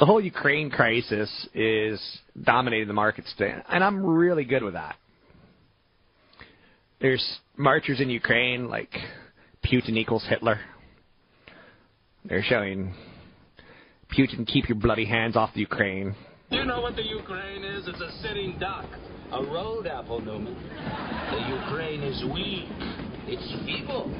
[0.00, 2.00] The whole Ukraine crisis is
[2.42, 4.96] dominating the markets today, and I'm really good with that.
[7.02, 7.22] There's
[7.58, 8.88] marchers in Ukraine like
[9.62, 10.58] Putin equals Hitler.
[12.24, 12.94] They're showing
[14.10, 16.14] Putin, keep your bloody hands off the Ukraine.
[16.48, 17.86] You know what the Ukraine is?
[17.86, 18.86] It's a sitting duck.
[19.32, 20.54] A road apple, Newman.
[21.30, 22.64] The Ukraine is weak.
[23.28, 24.10] It's feeble.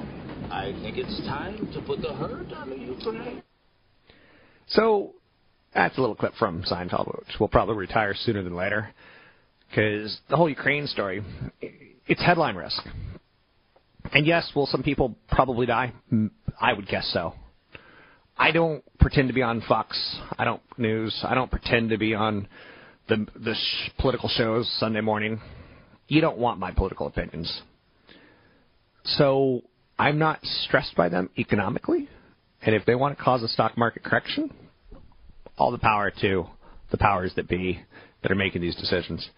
[0.53, 3.43] I think it's time to put the hurt on the Ukraine.
[4.69, 5.15] So
[5.75, 8.91] Ah, that's a little clip from Seinfeld, which will probably retire sooner than later,
[9.69, 11.23] because the whole Ukraine story,
[12.07, 12.83] it's headline risk.
[14.13, 15.93] And yes, will some people probably die?
[16.61, 17.35] I would guess so.
[18.37, 20.19] I don't pretend to be on Fox.
[20.39, 21.17] I don't news.
[21.23, 22.49] I don't pretend to be on
[23.09, 25.41] the the sh- political shows Sunday morning.
[26.09, 27.63] You don't want my political opinions.
[29.05, 29.63] So
[29.99, 32.09] I'm not stressed by them economically.
[32.63, 34.51] And if they want to cause a stock market correction,
[35.61, 36.47] all the power to
[36.91, 37.81] the powers that be
[38.23, 39.29] that are making these decisions.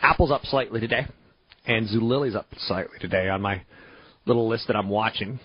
[0.00, 1.06] Apple's up slightly today,
[1.66, 3.62] and Zulily's up slightly today on my
[4.24, 5.40] little list that I'm watching,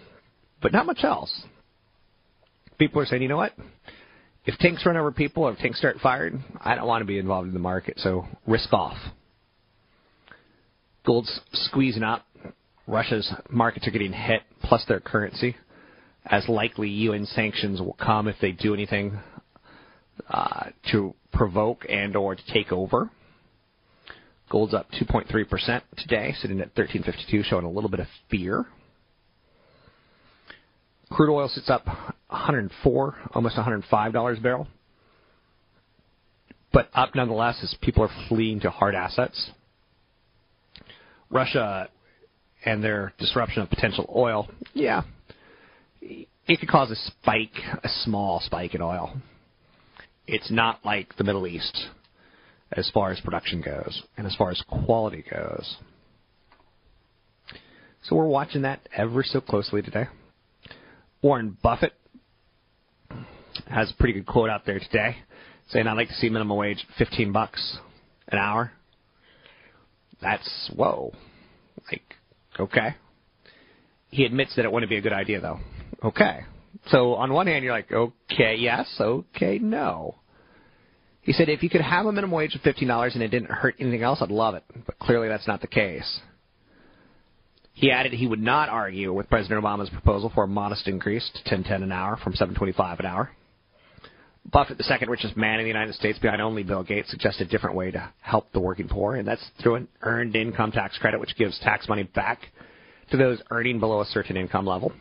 [0.62, 1.44] but not much else.
[2.78, 3.54] People are saying, you know what?
[4.46, 7.18] If tanks run over people or if tanks start firing, I don't want to be
[7.18, 8.98] involved in the market, so risk off.
[11.06, 12.26] Gold's squeezing up.
[12.86, 15.56] Russia's markets are getting hit, plus their currency,
[16.26, 19.20] as likely UN sanctions will come if they do anything
[20.30, 23.10] uh, to provoke and or to take over.
[24.50, 28.66] Gold's up 2.3% today, sitting at 1352, showing a little bit of fear.
[31.10, 31.86] Crude oil sits up
[32.30, 34.68] 104, almost 105 dollars a barrel,
[36.74, 39.52] but up nonetheless as people are fleeing to hard assets.
[41.30, 41.90] Russia
[42.66, 45.04] and their disruption of potential oil, yeah,
[46.02, 49.14] it could cause a spike, a small spike in oil.
[50.28, 51.88] It's not like the Middle East
[52.74, 55.78] as far as production goes and as far as quality goes.
[58.04, 60.06] So we're watching that ever so closely today.
[61.22, 61.94] Warren Buffett
[63.70, 65.18] has a pretty good quote out there today
[65.70, 67.78] saying, I'd like to see minimum wage 15 bucks
[68.30, 68.72] an hour.
[70.22, 71.14] That's, whoa.
[71.92, 72.02] Like,
[72.60, 72.96] okay.
[74.10, 75.60] He admits that it wouldn't be a good idea, though.
[76.04, 76.42] Okay.
[76.90, 80.16] So on one hand, you're like, okay, yes, okay, no.
[81.22, 83.76] He said, if you could have a minimum wage of $15 and it didn't hurt
[83.80, 84.64] anything else, I'd love it.
[84.86, 86.22] But clearly that's not the case.
[87.74, 91.56] He added he would not argue with President Obama's proposal for a modest increase to
[91.56, 93.30] 10.10 an hour from 7.25 an hour.
[94.50, 97.52] Buffett, the second richest man in the United States behind only Bill Gates, suggested a
[97.52, 101.20] different way to help the working poor, and that's through an earned income tax credit,
[101.20, 102.40] which gives tax money back
[103.12, 104.94] to those earning below a certain income level.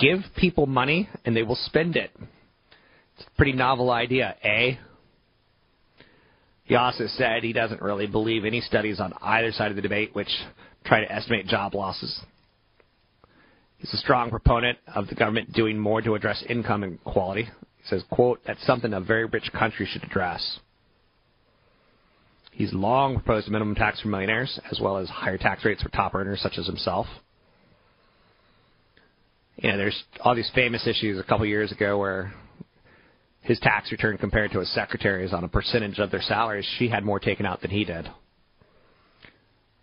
[0.00, 2.10] Give people money and they will spend it.
[3.16, 4.76] It's a pretty novel idea, eh?
[6.64, 10.14] He also said he doesn't really believe any studies on either side of the debate
[10.14, 10.30] which
[10.84, 12.20] try to estimate job losses.
[13.78, 17.44] He's a strong proponent of the government doing more to address income inequality.
[17.44, 20.60] He says, quote, that's something a very rich country should address.
[22.52, 25.88] He's long proposed a minimum tax for millionaires, as well as higher tax rates for
[25.88, 27.06] top earners such as himself.
[29.60, 32.32] You know, there's all these famous issues a couple years ago where
[33.42, 37.04] his tax return compared to his secretary's on a percentage of their salaries, she had
[37.04, 38.08] more taken out than he did.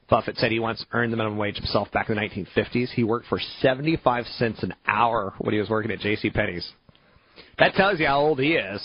[0.09, 2.89] Buffett said he once earned the minimum wage himself back in the 1950s.
[2.89, 6.31] He worked for 75 cents an hour when he was working at J.C.
[6.31, 6.67] Penney's.
[7.59, 8.81] That tells you how old he is.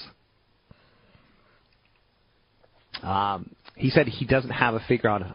[3.03, 5.35] Um, he said he doesn't have a figure on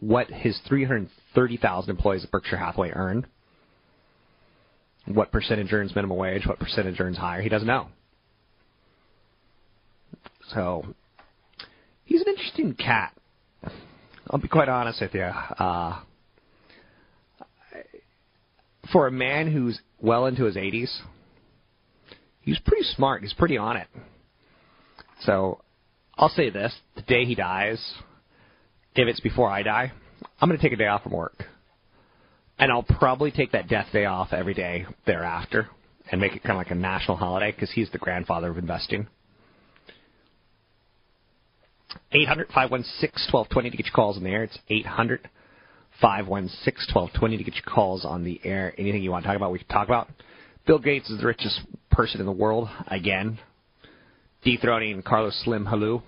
[0.00, 3.26] what his 330,000 employees at Berkshire Hathaway earn.
[5.06, 6.46] What percentage earns minimum wage?
[6.46, 7.40] What percentage earns higher?
[7.40, 7.88] He doesn't know.
[10.54, 10.84] So
[12.04, 13.12] he's an interesting cat.
[14.30, 15.22] I'll be quite honest with you.
[15.22, 16.00] Uh,
[18.92, 21.00] for a man who's well into his 80s,
[22.40, 23.22] he's pretty smart.
[23.22, 23.88] He's pretty on it.
[25.22, 25.60] So
[26.16, 27.78] I'll say this: the day he dies,
[28.94, 29.92] if it's before I die,
[30.40, 31.44] I'm going to take a day off from work,
[32.58, 35.68] and I'll probably take that death day off every day thereafter,
[36.10, 39.08] and make it kind of like a national holiday because he's the grandfather of investing.
[42.12, 44.44] 800 516 1220 to get your calls on the air.
[44.44, 45.28] It's 800
[46.00, 48.74] 516 1220 to get your calls on the air.
[48.78, 50.08] Anything you want to talk about, we can talk about.
[50.66, 53.38] Bill Gates is the richest person in the world, again,
[54.44, 56.02] dethroning Carlos Slim Helú.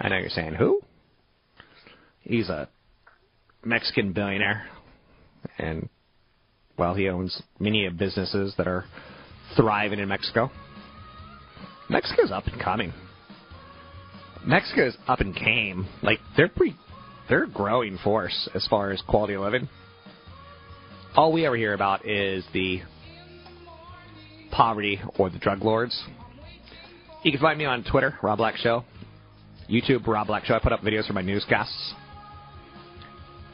[0.00, 0.80] I know you're saying, who?
[2.22, 2.68] He's a
[3.64, 4.66] Mexican billionaire,
[5.58, 5.88] and,
[6.78, 8.84] well, he owns many businesses that are
[9.56, 10.50] thriving in Mexico.
[11.88, 12.92] Mexico's up and coming.
[14.44, 15.86] Mexico's up and came.
[16.02, 16.76] Like they're pretty,
[17.28, 19.68] they're a growing force as far as quality of living.
[21.16, 22.80] All we ever hear about is the
[24.50, 26.00] poverty or the drug lords.
[27.24, 28.84] You can find me on Twitter, Rob Black Show,
[29.68, 30.54] YouTube, Rob Black Show.
[30.54, 31.94] I put up videos for my newscasts.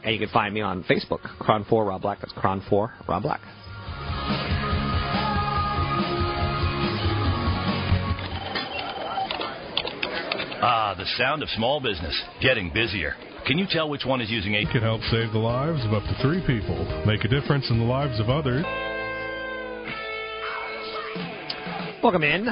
[0.05, 2.19] And you can find me on Facebook, KRON4 Rob Black.
[2.19, 3.41] That's KRON4 Rob Black.
[10.61, 13.15] Ah, the sound of small business getting busier.
[13.47, 16.03] Can you tell which one is using a can help save the lives of up
[16.03, 18.63] to three people, make a difference in the lives of others.
[22.03, 22.45] Welcome in.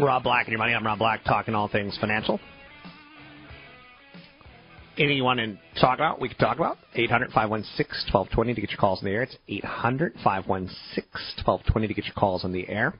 [0.00, 0.72] Rob Black and your money.
[0.72, 2.40] I'm Rob Black, talking all things financial.
[4.98, 6.76] Anything you want to talk about, we can talk about.
[6.96, 9.22] 800 516 1220 to get your calls in the air.
[9.22, 11.04] It's 800 516
[11.46, 12.94] 1220 to get your calls in the air.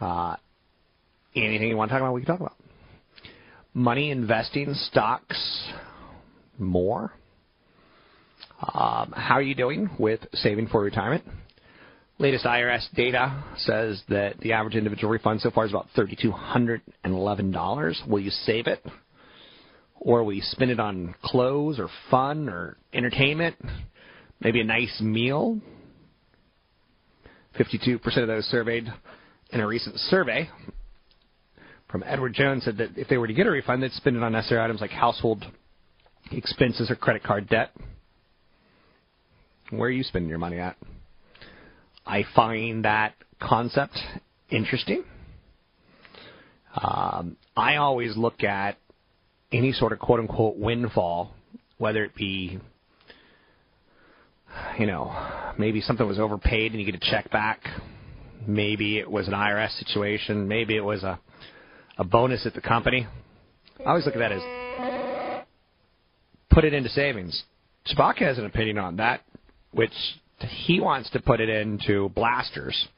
[0.00, 0.34] Uh,
[1.36, 2.56] anything you want to talk about, we can talk about.
[3.72, 5.70] Money, investing, stocks,
[6.58, 7.12] more.
[8.74, 11.22] Um, how are you doing with saving for retirement?
[12.18, 18.08] Latest IRS data says that the average individual refund so far is about $3,211.
[18.08, 18.84] Will you save it?
[20.04, 23.56] Or we spend it on clothes or fun or entertainment?
[24.40, 25.60] Maybe a nice meal?
[27.58, 28.92] 52% of those surveyed
[29.52, 30.48] in a recent survey
[31.92, 34.22] from Edward Jones said that if they were to get a refund, they'd spend it
[34.22, 35.44] on necessary items like household
[36.32, 37.70] expenses or credit card debt.
[39.70, 40.76] Where are you spending your money at?
[42.06, 43.98] I find that concept
[44.50, 45.04] interesting.
[46.74, 48.78] Um, I always look at
[49.52, 51.34] any sort of quote unquote windfall,
[51.78, 52.58] whether it be,
[54.78, 55.14] you know,
[55.58, 57.60] maybe something was overpaid and you get a check back.
[58.46, 60.48] Maybe it was an IRS situation.
[60.48, 61.20] Maybe it was a,
[61.98, 63.06] a bonus at the company.
[63.80, 65.44] I always look at that as
[66.50, 67.42] put it into savings.
[67.88, 69.22] Spock has an opinion on that,
[69.72, 69.92] which
[70.66, 72.88] he wants to put it into blasters.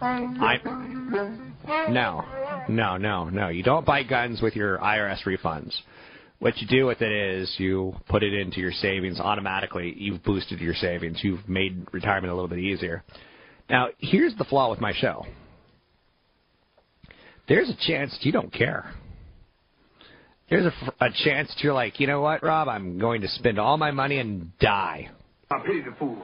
[0.00, 0.58] I
[1.90, 2.24] no,
[2.68, 3.48] no, no, no.
[3.48, 5.74] You don't buy guns with your IRS refunds.
[6.40, 9.94] What you do with it is you put it into your savings automatically.
[9.96, 11.18] You've boosted your savings.
[11.22, 13.02] You've made retirement a little bit easier.
[13.68, 15.26] Now, here's the flaw with my show.
[17.48, 18.92] There's a chance you don't care.
[20.48, 22.68] There's a, a chance you're like, you know what, Rob?
[22.68, 25.10] I'm going to spend all my money and die.
[25.50, 26.22] I pity the fool.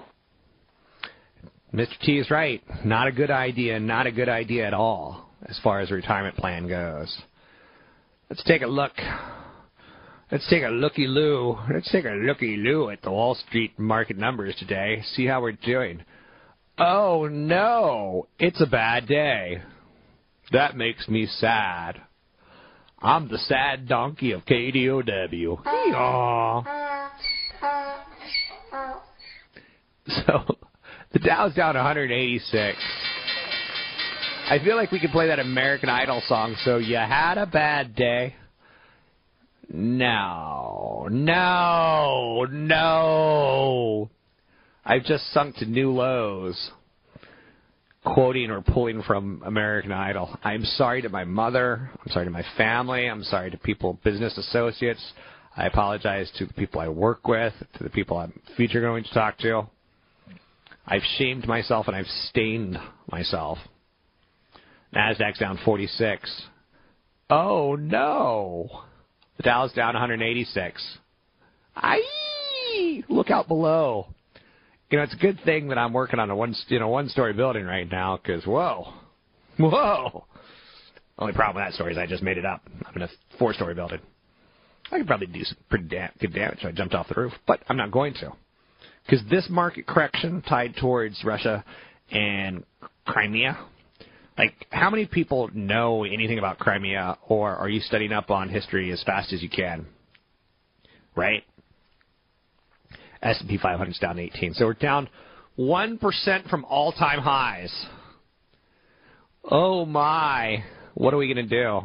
[1.74, 1.98] Mr.
[2.02, 2.62] T is right.
[2.84, 3.80] Not a good idea.
[3.80, 7.14] Not a good idea at all as far as a retirement plan goes.
[8.30, 8.92] Let's take a look.
[10.34, 11.56] Let's take a looky loo.
[11.72, 15.00] Let's take a looky loo at the Wall Street market numbers today.
[15.14, 16.02] See how we're doing.
[16.76, 19.62] Oh no, it's a bad day.
[20.50, 22.00] That makes me sad.
[22.98, 25.64] I'm the sad donkey of KDOW.
[25.64, 27.12] Aw.
[30.08, 30.56] So
[31.12, 32.76] the Dow's down 186.
[34.50, 36.56] I feel like we could play that American Idol song.
[36.64, 38.34] So you had a bad day.
[39.72, 44.10] No, no, no.
[44.84, 46.70] I've just sunk to new lows.
[48.04, 50.38] Quoting or pulling from American Idol.
[50.44, 51.90] I'm sorry to my mother.
[52.04, 53.06] I'm sorry to my family.
[53.06, 55.02] I'm sorry to people, business associates.
[55.56, 59.14] I apologize to the people I work with, to the people I'm future going to
[59.14, 59.66] talk to.
[60.86, 62.76] I've shamed myself and I've stained
[63.10, 63.56] myself.
[64.94, 66.42] Nasdaq's down 46.
[67.30, 68.82] Oh no.
[69.36, 70.98] The Dow's down 186.
[71.76, 73.02] Aye!
[73.08, 74.06] Look out below.
[74.90, 77.32] You know, it's a good thing that I'm working on a one, you know, one-story
[77.32, 78.92] building right now because whoa,
[79.58, 80.24] whoa.
[81.18, 82.62] Only problem with that story is I just made it up.
[82.86, 83.08] I'm in a
[83.38, 84.00] four-story building.
[84.92, 87.32] I could probably do some pretty da- good damage if I jumped off the roof,
[87.46, 88.32] but I'm not going to
[89.04, 91.64] because this market correction tied towards Russia
[92.10, 92.64] and
[93.06, 93.58] Crimea.
[94.36, 98.90] Like, how many people know anything about Crimea, or are you studying up on history
[98.90, 99.86] as fast as you can?
[101.14, 101.44] Right?
[103.22, 105.08] S&P 500 is down 18, so we're down
[105.56, 107.86] one percent from all-time highs.
[109.44, 110.64] Oh my!
[110.94, 111.82] What are we gonna do?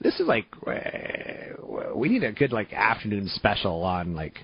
[0.00, 1.52] This is like eh,
[1.94, 4.38] we need a good like afternoon special on like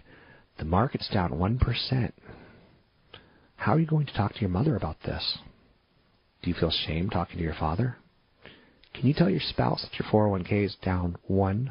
[0.58, 2.12] the market's down 1%.
[3.56, 5.38] How are you going to talk to your mother about this?
[6.42, 7.96] Do you feel shame talking to your father?
[8.94, 11.70] Can you tell your spouse that your 401k is down 1%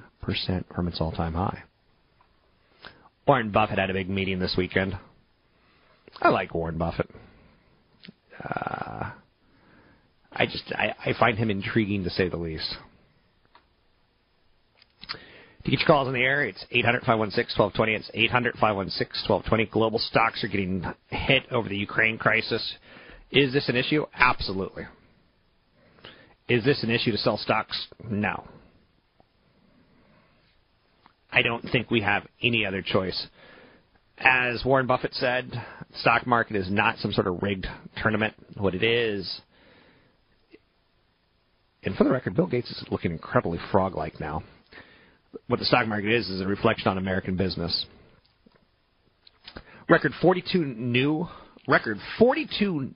[0.73, 1.63] from its all time high?
[3.27, 4.97] Warren Buffett had a big meeting this weekend.
[6.21, 7.09] I like Warren Buffett.
[8.43, 9.11] Uh,
[10.33, 12.75] I just I, I find him intriguing to say the least.
[15.63, 17.93] To get your calls on the air, it's 800 516 1220.
[17.93, 19.65] It's 800 516 1220.
[19.67, 22.75] Global stocks are getting hit over the Ukraine crisis.
[23.31, 24.05] Is this an issue?
[24.13, 24.83] Absolutely.
[26.49, 27.87] Is this an issue to sell stocks?
[28.09, 28.43] No.
[31.31, 33.27] I don't think we have any other choice.
[34.17, 35.49] As Warren Buffett said,
[35.95, 37.67] stock market is not some sort of rigged
[38.01, 38.33] tournament.
[38.57, 39.41] What it is,
[41.83, 44.43] and for the record, Bill Gates is looking incredibly frog like now
[45.47, 47.85] what the stock market is is a reflection on American business.
[49.89, 51.27] Record 42 new
[51.67, 52.91] record 42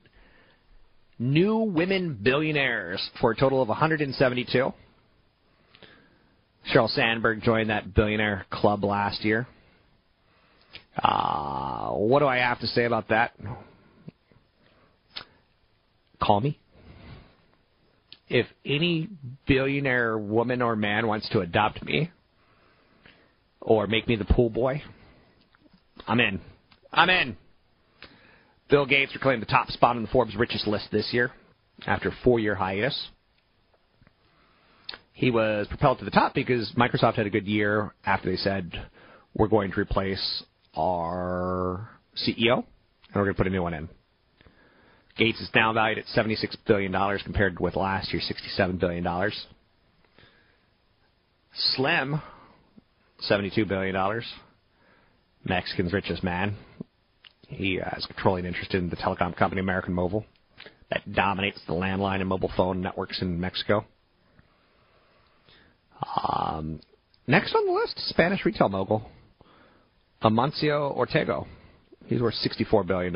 [1.19, 4.73] new women billionaires for a total of 172.
[6.73, 9.47] Sheryl Sandberg joined that billionaire club last year.
[10.97, 13.33] Uh, what do I have to say about that?
[16.21, 16.59] Call me.
[18.27, 19.09] If any
[19.45, 22.11] billionaire woman or man wants to adopt me,
[23.61, 24.81] or make me the pool boy,
[26.07, 26.39] I'm in.
[26.91, 27.37] I'm in.
[28.69, 31.31] Bill Gates reclaimed the top spot on the Forbes richest list this year
[31.85, 33.09] after a four year hiatus.
[35.13, 38.87] He was propelled to the top because Microsoft had a good year after they said,
[39.33, 40.43] we're going to replace
[40.75, 42.65] our CEO and
[43.15, 43.87] we're going to put a new one in.
[45.17, 46.37] Gates is now valued at $76
[46.67, 46.91] billion
[47.23, 49.31] compared with last year, $67 billion.
[51.75, 52.21] Slim
[53.29, 54.21] $72 billion.
[55.45, 56.57] Mexican's richest man.
[57.47, 60.25] He uh, has controlling interest in the telecom company América Movil
[60.91, 63.85] that dominates the landline and mobile phone networks in Mexico.
[66.23, 66.79] Um,
[67.27, 69.09] next on the list, Spanish retail mogul
[70.23, 71.41] Amancio Ortega.
[72.05, 73.13] He's worth $64 billion.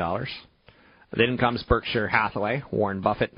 [1.16, 3.32] Then comes Berkshire Hathaway, Warren Buffett,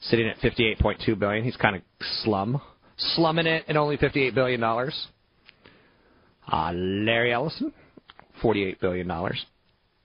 [0.00, 1.44] sitting at 58.2 billion.
[1.44, 1.82] He's kind of
[2.22, 2.60] slum,
[2.96, 4.62] slumming it at only $58 billion.
[4.62, 7.72] Uh, Larry Ellison,
[8.42, 9.10] $48 billion.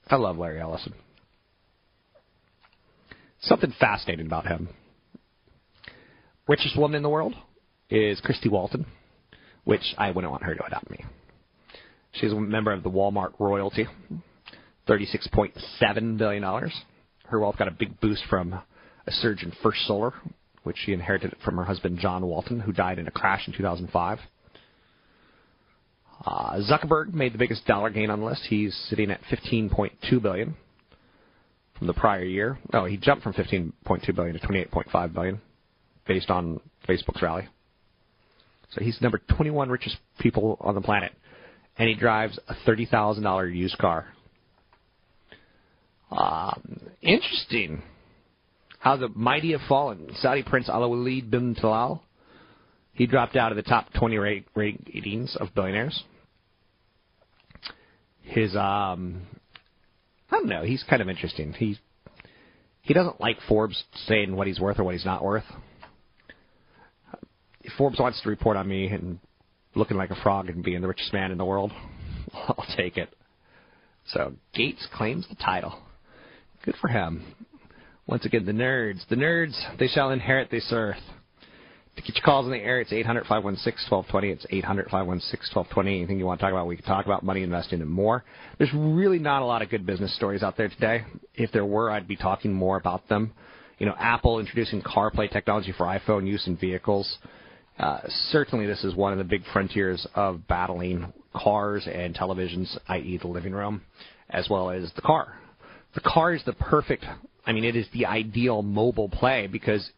[0.10, 0.94] I love Larry Ellison.
[3.42, 4.70] Something fascinating about him.
[6.48, 7.36] Richest woman in the world
[7.90, 8.86] is Christy Walton,
[9.66, 11.06] which I wouldn't want her to adopt me.
[12.14, 13.88] She's a member of the Walmart royalty,
[14.88, 16.72] $36.7 billion.
[17.28, 20.14] Her wealth got a big boost from a surge in First Solar,
[20.64, 24.20] which she inherited from her husband John Walton, who died in a crash in 2005.
[26.26, 28.42] Uh, Zuckerberg made the biggest dollar gain on the list.
[28.50, 30.56] He's sitting at 15.2 billion
[31.78, 32.60] from the prior year.
[32.74, 35.42] Oh, he jumped from 15.2 billion to 28.5 billion,
[36.08, 37.48] based on Facebook's rally.
[38.72, 41.14] So he's number 21 richest people on the planet,
[41.78, 44.08] and he drives a $30,000 used car.
[46.12, 47.82] Um, interesting
[48.80, 50.10] how the mighty have fallen.
[50.20, 52.02] Saudi Prince Alwaleed bin Talal,
[52.94, 56.04] he dropped out of the top 20 rate ratings of billionaires.
[58.30, 59.24] His, um,
[60.30, 61.54] I don't know, he's kind of interesting.
[61.54, 61.78] He
[62.82, 65.44] he doesn't like Forbes saying what he's worth or what he's not worth.
[67.78, 69.20] Forbes wants to report on me and
[69.76, 71.72] looking like a frog and being the richest man in the world,
[72.34, 73.10] I'll take it.
[74.08, 75.80] So Gates claims the title.
[76.66, 77.24] Good for him.
[78.08, 79.08] Once again, the nerds.
[79.08, 80.98] The nerds, they shall inherit this earth.
[81.96, 84.30] To get your calls in the air, it's 800 516 1220.
[84.30, 85.98] It's 800 516 1220.
[85.98, 88.24] Anything you want to talk about, we can talk about money investing and more.
[88.58, 91.04] There's really not a lot of good business stories out there today.
[91.36, 93.34] If there were, I'd be talking more about them.
[93.80, 97.18] You know, Apple introducing CarPlay technology for iPhone use in vehicles.
[97.78, 98.00] Uh,
[98.32, 103.28] certainly, this is one of the big frontiers of battling cars and televisions, i.e., the
[103.28, 103.82] living room,
[104.30, 105.40] as well as the car.
[105.96, 107.06] The car is the perfect,
[107.46, 109.90] I mean, it is the ideal mobile play because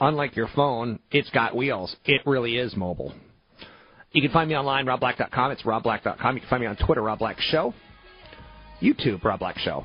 [0.00, 1.94] unlike your phone, it's got wheels.
[2.04, 3.14] It really is mobile.
[4.12, 5.50] You can find me online, robblack.com.
[5.50, 6.34] It's robblack.com.
[6.34, 7.74] You can find me on Twitter, Rob Black Show.
[8.80, 9.84] YouTube, Rob Black Show.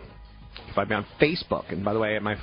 [0.57, 1.71] You can find me on Facebook.
[1.71, 2.35] And by the way, at my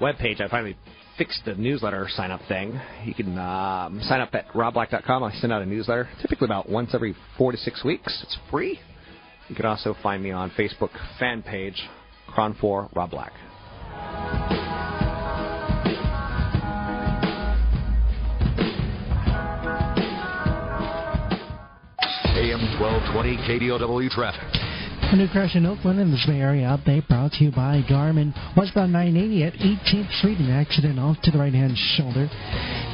[0.00, 0.76] webpage, I finally
[1.18, 2.80] fixed the newsletter sign up thing.
[3.04, 5.22] You can um, sign up at robblack.com.
[5.22, 8.20] I send out a newsletter typically about once every four to six weeks.
[8.22, 8.80] It's free.
[9.48, 11.82] You can also find me on Facebook fan page,
[12.30, 14.69] KRON4 Rob Black.
[22.80, 23.36] 1220
[23.68, 24.69] KDOW traffic.
[25.10, 28.30] A new crash in Oakland in the Bay Area update brought to you by Garmin.
[28.56, 32.30] Westbound 980 at 18th Street, an accident off to the right hand shoulder.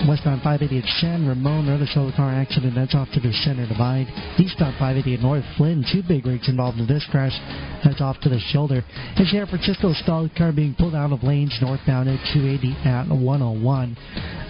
[0.08, 4.08] Westbound 580 at San Ramon, another solo car accident that's off to the center divide.
[4.40, 7.36] Eastbound 580 at North Flynn, two big rigs involved in this crash
[7.84, 8.80] that's off to the shoulder.
[9.20, 13.96] In San Francisco, stalled car being pulled out of lanes northbound at 280 at 101.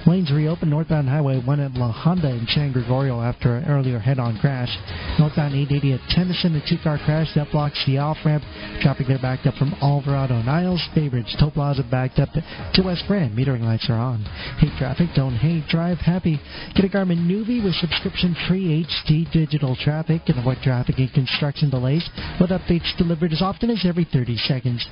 [0.06, 4.38] Lanes reopened northbound Highway 1 at La Honda in San Gregorio after an earlier head-on
[4.38, 4.70] crash.
[5.18, 8.44] Northbound 880 at Tennyson, a two-car crash that blocks the off-ramp.
[8.82, 10.84] Traffic there backed up from Alvarado Niles.
[10.92, 12.28] Bridge toll plaza backed up
[12.74, 13.32] to West Grand.
[13.32, 14.20] Metering lights are on.
[14.61, 15.66] Hate traffic, don't hate.
[15.66, 16.38] Drive happy.
[16.74, 22.07] Get a Garmin Nuvi with subscription-free HD digital traffic and avoid traffic and construction delays
[22.38, 24.86] with updates delivered as often as every 30 seconds.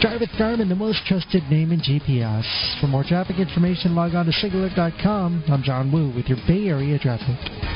[0.00, 2.80] Drive with Garmin, the most trusted name in GPS.
[2.80, 5.44] For more traffic information, log on to SigAlert.com.
[5.48, 7.75] I'm John Wu with your Bay Area traffic.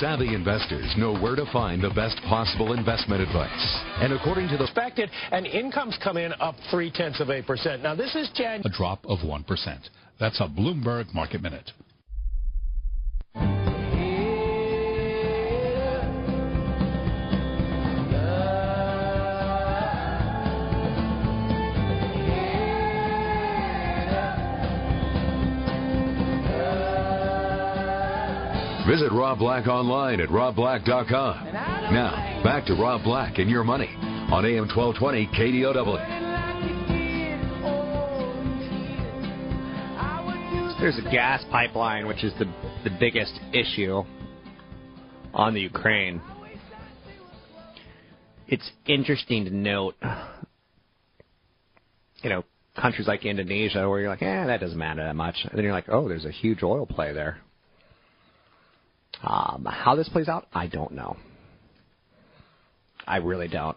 [0.00, 3.80] Savvy investors know where to find the best possible investment advice.
[3.98, 7.82] And according to the Expected, and incomes come in up three tenths of a percent.
[7.82, 8.60] Now, this is Jan.
[8.66, 9.88] A drop of 1%.
[10.20, 11.72] That's a Bloomberg Market Minute.
[28.86, 31.52] Visit Rob Black online at robblack.com.
[31.52, 33.88] Now, back to Rob Black and your money
[34.30, 36.24] on AM 1220 KDOW.
[40.78, 42.44] There's a gas pipeline, which is the
[42.84, 44.04] the biggest issue
[45.34, 46.20] on the Ukraine.
[48.46, 49.96] It's interesting to note,
[52.22, 52.44] you know,
[52.80, 55.34] countries like Indonesia, where you're like, eh, that doesn't matter that much.
[55.42, 57.40] And then you're like, oh, there's a huge oil play there.
[59.26, 61.16] Um, how this plays out, I don't know.
[63.06, 63.76] I really don't.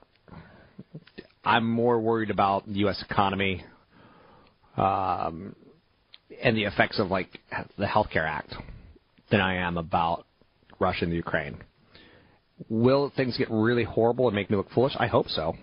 [1.43, 3.03] I'm more worried about the U.S.
[3.09, 3.63] economy
[4.77, 5.55] um,
[6.43, 7.39] and the effects of like
[7.77, 8.53] the Healthcare Act
[9.31, 10.25] than I am about
[10.79, 11.57] Russia and the Ukraine.
[12.69, 14.93] Will things get really horrible and make me look foolish?
[14.99, 15.55] I hope so.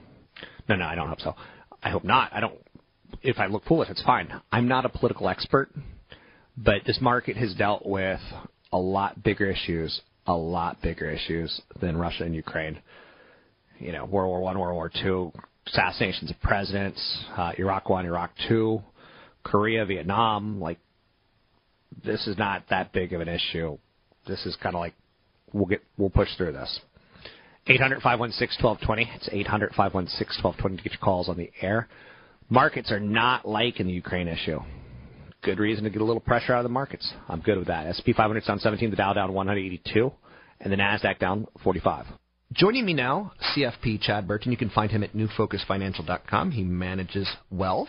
[0.69, 1.35] No, no, I don't hope so.
[1.83, 2.33] I hope not.
[2.33, 2.55] I don't.
[3.23, 4.33] If I look foolish, it's fine.
[4.51, 5.71] I'm not a political expert,
[6.57, 8.21] but this market has dealt with
[8.77, 12.79] a lot bigger issues, a lot bigger issues than Russia and Ukraine.
[13.79, 15.33] You know, World War One, World War Two,
[15.67, 18.83] assassinations of presidents, uh, Iraq One, Iraq Two,
[19.45, 20.61] Korea, Vietnam.
[20.61, 20.79] Like,
[22.05, 23.79] this is not that big of an issue.
[24.27, 24.95] This is kind of like
[25.55, 26.81] we'll get we'll push through this.
[27.69, 29.11] 800 516 1220.
[29.17, 31.89] It's 800 516 1220 to get your calls on the air.
[32.51, 34.61] Markets are not liking the Ukraine issue.
[35.47, 37.09] Good reason to get a little pressure out of the markets.
[37.29, 37.95] I'm good with that.
[37.95, 40.13] SP 500 down 17, the Dow down 182,
[40.61, 42.05] and the Nasdaq down 45.
[42.53, 44.51] Joining me now, CFP Chad Burton.
[44.51, 46.51] You can find him at newfocusfinancial.com.
[46.51, 47.87] He manages wealth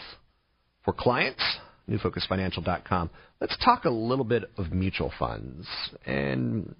[0.86, 1.42] for clients.
[1.90, 3.10] Newfocusfinancial.com.
[3.42, 5.66] Let's talk a little bit of mutual funds,
[6.06, 6.76] and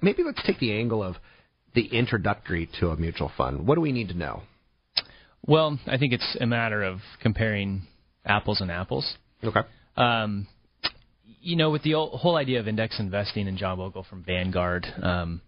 [0.00, 1.16] maybe let's take the angle of
[1.74, 3.66] the introductory to a mutual fund.
[3.66, 4.40] What do we need to know?
[5.46, 7.82] Well, I think it's a matter of comparing
[8.24, 9.18] apples and apples.
[9.42, 9.60] Okay.
[9.96, 10.46] Um,
[11.40, 15.42] you know, with the whole idea of index investing and John Bogle from Vanguard, um,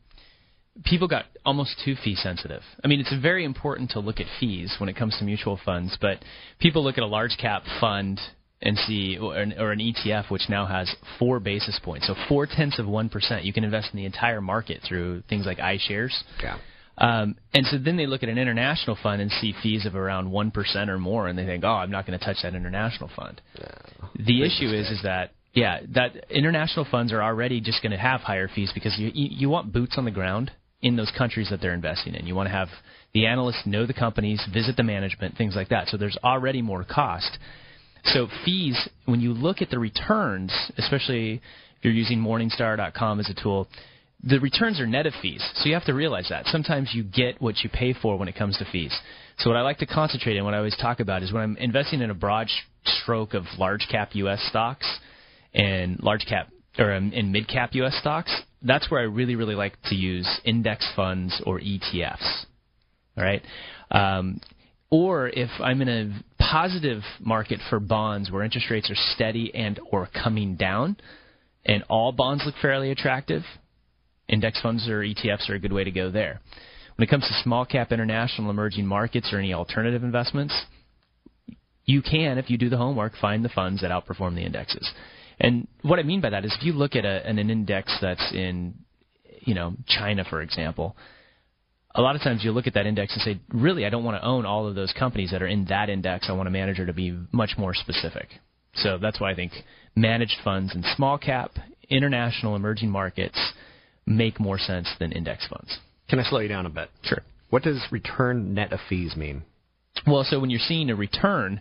[0.85, 2.63] people got almost too fee sensitive.
[2.85, 5.97] I mean, it's very important to look at fees when it comes to mutual funds,
[6.01, 6.19] but
[6.59, 8.21] people look at a large cap fund
[8.63, 12.47] and see, or an, or an ETF which now has four basis points, so four
[12.47, 13.45] tenths of one percent.
[13.45, 16.13] You can invest in the entire market through things like iShares.
[16.43, 16.59] Yeah.
[16.99, 20.31] Um, and so then they look at an international fund and see fees of around
[20.31, 23.11] one percent or more, and they think, "Oh, I'm not going to touch that international
[23.15, 23.41] fund."
[24.15, 28.21] The issue is, is that yeah, that international funds are already just going to have
[28.21, 30.51] higher fees because you, you you want boots on the ground
[30.83, 32.27] in those countries that they're investing in.
[32.27, 32.69] You want to have
[33.13, 35.89] the analysts know the companies, visit the management, things like that.
[35.89, 37.39] So there's already more cost.
[38.05, 43.43] So fees, when you look at the returns, especially if you're using Morningstar.com as a
[43.43, 43.67] tool,
[44.27, 45.43] the returns are net of fees.
[45.55, 46.47] So you have to realize that.
[46.47, 48.97] Sometimes you get what you pay for when it comes to fees.
[49.39, 51.57] So what I like to concentrate on, what I always talk about, is when I'm
[51.59, 52.49] investing in a broad
[52.85, 54.45] stroke of large cap U.S.
[54.51, 54.87] stocks
[55.55, 56.49] and large cap
[56.79, 57.97] or um, in mid cap U.S.
[58.01, 62.47] stocks, that's where I really really like to use index funds or ETFs.
[63.17, 63.43] All right.
[63.91, 64.41] Um,
[64.91, 69.79] or if I'm in a positive market for bonds where interest rates are steady and
[69.91, 70.97] or coming down,
[71.65, 73.43] and all bonds look fairly attractive,
[74.29, 76.41] index funds or ETFs are a good way to go there.
[76.97, 80.55] When it comes to small cap international emerging markets or any alternative investments,
[81.85, 84.91] you can, if you do the homework, find the funds that outperform the indexes.
[85.39, 88.33] And what I mean by that is if you look at a, an index that's
[88.33, 88.75] in,
[89.41, 90.97] you know, China, for example,
[91.95, 94.21] a lot of times you look at that index and say, really, I don't want
[94.21, 96.27] to own all of those companies that are in that index.
[96.29, 98.29] I want a manager to be much more specific.
[98.75, 99.53] So that's why I think
[99.95, 101.53] managed funds in small cap,
[101.89, 103.39] international, emerging markets
[104.07, 105.79] make more sense than index funds.
[106.09, 106.91] Can I slow you down a bit?
[107.03, 107.23] Sure.
[107.51, 109.43] What does return net of fees mean?
[110.07, 111.61] Well, so when you're seeing a return,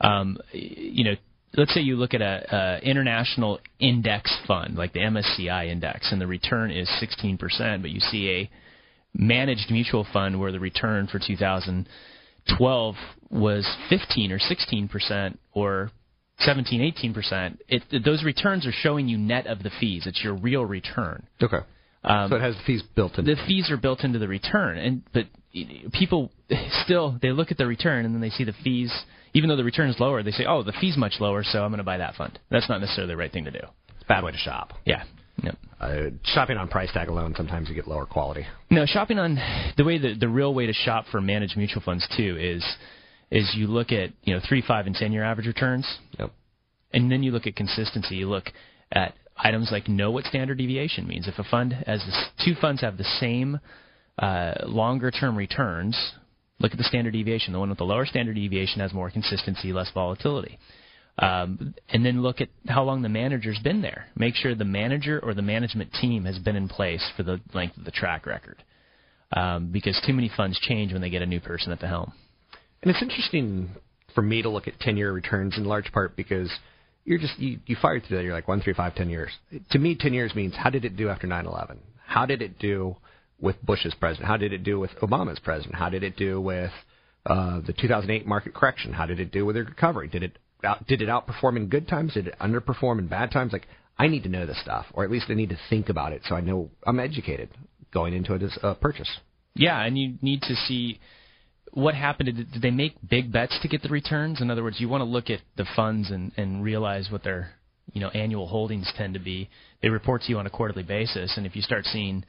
[0.00, 1.14] um, you know,
[1.56, 6.20] let's say you look at a, a international index fund like the MSCI index, and
[6.20, 8.50] the return is 16%, but you see a
[9.14, 12.94] managed mutual fund where the return for 2012
[13.30, 15.90] was 15 or 16% or
[16.40, 17.58] 17, 18%.
[17.68, 20.06] It, those returns are showing you net of the fees.
[20.06, 21.26] It's your real return.
[21.42, 21.60] Okay.
[22.06, 23.24] Um, so it has fees built in.
[23.24, 25.26] The fees are built into the return, and but
[25.92, 26.30] people
[26.84, 28.92] still they look at the return and then they see the fees.
[29.34, 31.70] Even though the return is lower, they say, "Oh, the fee's much lower, so I'm
[31.70, 33.58] going to buy that fund." That's not necessarily the right thing to do.
[33.58, 34.72] It's a bad way to shop.
[34.84, 35.02] Yeah.
[35.42, 35.56] Yep.
[35.78, 38.46] Uh, shopping on price tag alone, sometimes you get lower quality.
[38.70, 39.38] No, shopping on
[39.76, 42.64] the way the the real way to shop for managed mutual funds too is
[43.30, 45.86] is you look at you know three, five, and ten year average returns.
[46.18, 46.32] Yep.
[46.92, 48.16] And then you look at consistency.
[48.16, 48.46] You look
[48.92, 51.28] at items like know what standard deviation means.
[51.28, 53.60] If a fund has this, two funds have the same
[54.18, 55.96] uh, longer term returns,
[56.58, 57.52] look at the standard deviation.
[57.52, 60.58] The one with the lower standard deviation has more consistency, less volatility.
[61.18, 64.06] Um, and then look at how long the manager's been there.
[64.16, 67.78] Make sure the manager or the management team has been in place for the length
[67.78, 68.62] of the track record.
[69.32, 72.12] Um, because too many funds change when they get a new person at the helm.
[72.82, 73.70] And it's interesting
[74.14, 76.50] for me to look at 10 year returns in large part because
[77.06, 78.24] you're just you, you fired through that.
[78.24, 79.30] You're like one, three, five, ten years.
[79.70, 81.78] To me, ten years means how did it do after 9/11?
[82.04, 82.96] How did it do
[83.40, 84.28] with Bush's president?
[84.28, 85.76] How did it do with Obama's president?
[85.76, 86.72] How did it do with
[87.24, 88.92] uh, the 2008 market correction?
[88.92, 90.08] How did it do with the recovery?
[90.08, 92.14] Did it out, did it outperform in good times?
[92.14, 93.52] Did it underperform in bad times?
[93.52, 93.66] Like
[93.98, 96.22] I need to know this stuff, or at least I need to think about it
[96.28, 97.50] so I know I'm educated
[97.94, 99.10] going into a uh, purchase.
[99.54, 100.98] Yeah, and you need to see
[101.76, 102.34] what happened?
[102.34, 104.40] Did, did they make big bets to get the returns?
[104.40, 107.50] In other words, you want to look at the funds and, and realize what their
[107.92, 109.50] you know annual holdings tend to be.
[109.82, 112.24] They report to you on a quarterly basis, and if you start seeing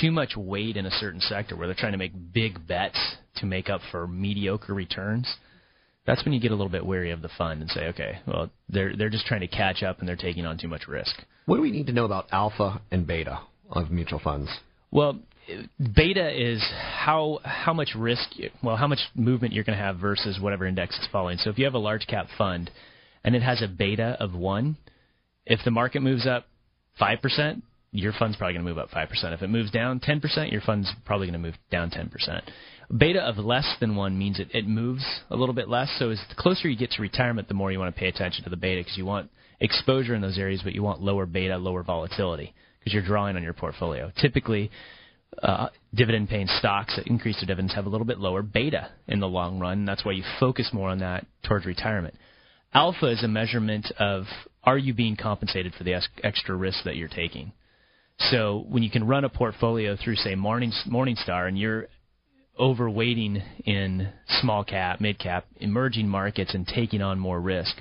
[0.00, 3.46] too much weight in a certain sector where they're trying to make big bets to
[3.46, 5.28] make up for mediocre returns,
[6.06, 8.48] that's when you get a little bit wary of the fund and say, okay, well
[8.68, 11.16] they're they're just trying to catch up and they're taking on too much risk.
[11.46, 13.40] What do we need to know about alpha and beta
[13.70, 14.50] of mutual funds?
[14.92, 15.18] Well,
[15.94, 16.62] beta is
[16.96, 18.28] how how much risk,
[18.62, 21.38] well, how much movement you're going to have versus whatever index is following.
[21.38, 22.70] So if you have a large cap fund
[23.22, 24.76] and it has a beta of one,
[25.46, 26.46] if the market moves up
[26.98, 29.34] five percent, your fund's probably going to move up five percent.
[29.34, 32.44] If it moves down ten percent, your fund's probably going to move down ten percent.
[32.96, 35.94] Beta of less than one means it, it moves a little bit less.
[35.98, 38.44] So as the closer you get to retirement, the more you want to pay attention
[38.44, 39.30] to the beta because you want
[39.60, 43.42] exposure in those areas, but you want lower beta, lower volatility because you're drawing on
[43.42, 44.12] your portfolio.
[44.20, 44.70] Typically,
[45.42, 49.20] uh, dividend paying stocks that increase their dividends have a little bit lower beta in
[49.20, 49.84] the long run.
[49.84, 52.14] That's why you focus more on that towards retirement.
[52.72, 54.24] Alpha is a measurement of
[54.64, 57.52] are you being compensated for the extra risk that you're taking.
[58.18, 61.88] So when you can run a portfolio through, say, Morning, Morningstar, and you're
[62.58, 64.08] overweighting in
[64.40, 67.74] small cap, mid cap, emerging markets, and taking on more risk,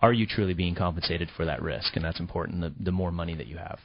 [0.00, 1.94] are you truly being compensated for that risk?
[1.96, 3.78] And that's important the, the more money that you have.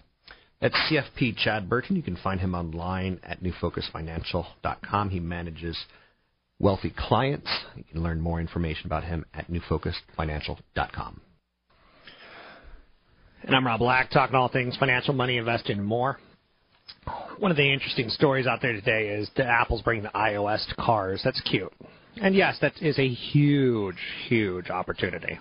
[0.64, 1.98] That's CFP Chad Burton.
[1.98, 5.10] You can find him online at newfocusfinancial.com.
[5.10, 5.78] He manages
[6.58, 7.50] wealthy clients.
[7.76, 11.20] You can learn more information about him at newfocusfinancial.com.
[13.42, 16.18] And I'm Rob Black, talking all things financial, money, investing, and more.
[17.40, 20.76] One of the interesting stories out there today is that Apple's bringing the iOS to
[20.76, 21.20] cars.
[21.26, 21.74] That's cute.
[22.22, 23.98] And yes, that is a huge,
[24.30, 25.40] huge opportunity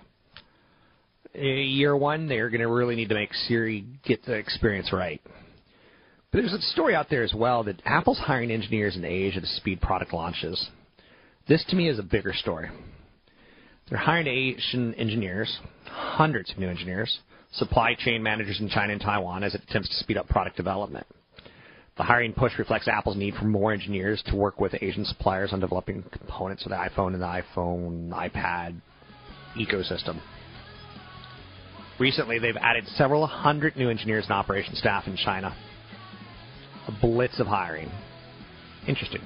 [1.34, 5.20] Uh, year one, they're going to really need to make Siri get the experience right.
[6.30, 9.46] But there's a story out there as well that Apple's hiring engineers in Asia to
[9.46, 10.68] speed product launches.
[11.48, 12.70] This to me is a bigger story.
[13.88, 17.18] They're hiring Asian engineers, hundreds of new engineers,
[17.52, 21.06] supply chain managers in China and Taiwan as it attempts to speed up product development.
[21.98, 25.60] The hiring push reflects Apple's need for more engineers to work with Asian suppliers on
[25.60, 28.80] developing components of the iPhone and the iPhone, iPad
[29.58, 30.18] ecosystem.
[32.02, 35.56] Recently, they've added several hundred new engineers and operations staff in China.
[36.88, 37.92] A blitz of hiring.
[38.88, 39.20] Interesting.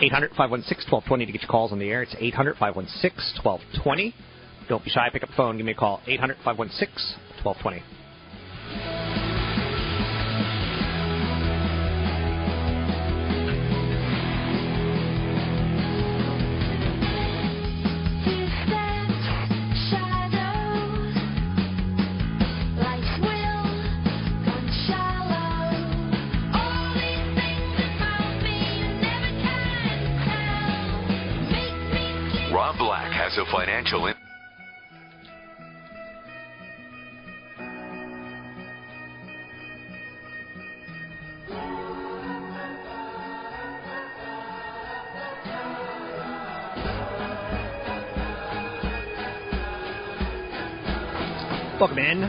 [0.00, 2.02] 800 516 1220 to get your calls on the air.
[2.02, 4.14] It's 800 516 1220.
[4.70, 5.10] Don't be shy.
[5.12, 5.58] Pick up the phone.
[5.58, 6.00] Give me a call.
[6.06, 7.99] 800 516 1220.
[33.80, 34.06] Financial.
[34.06, 34.14] In-
[51.78, 52.20] Welcome in.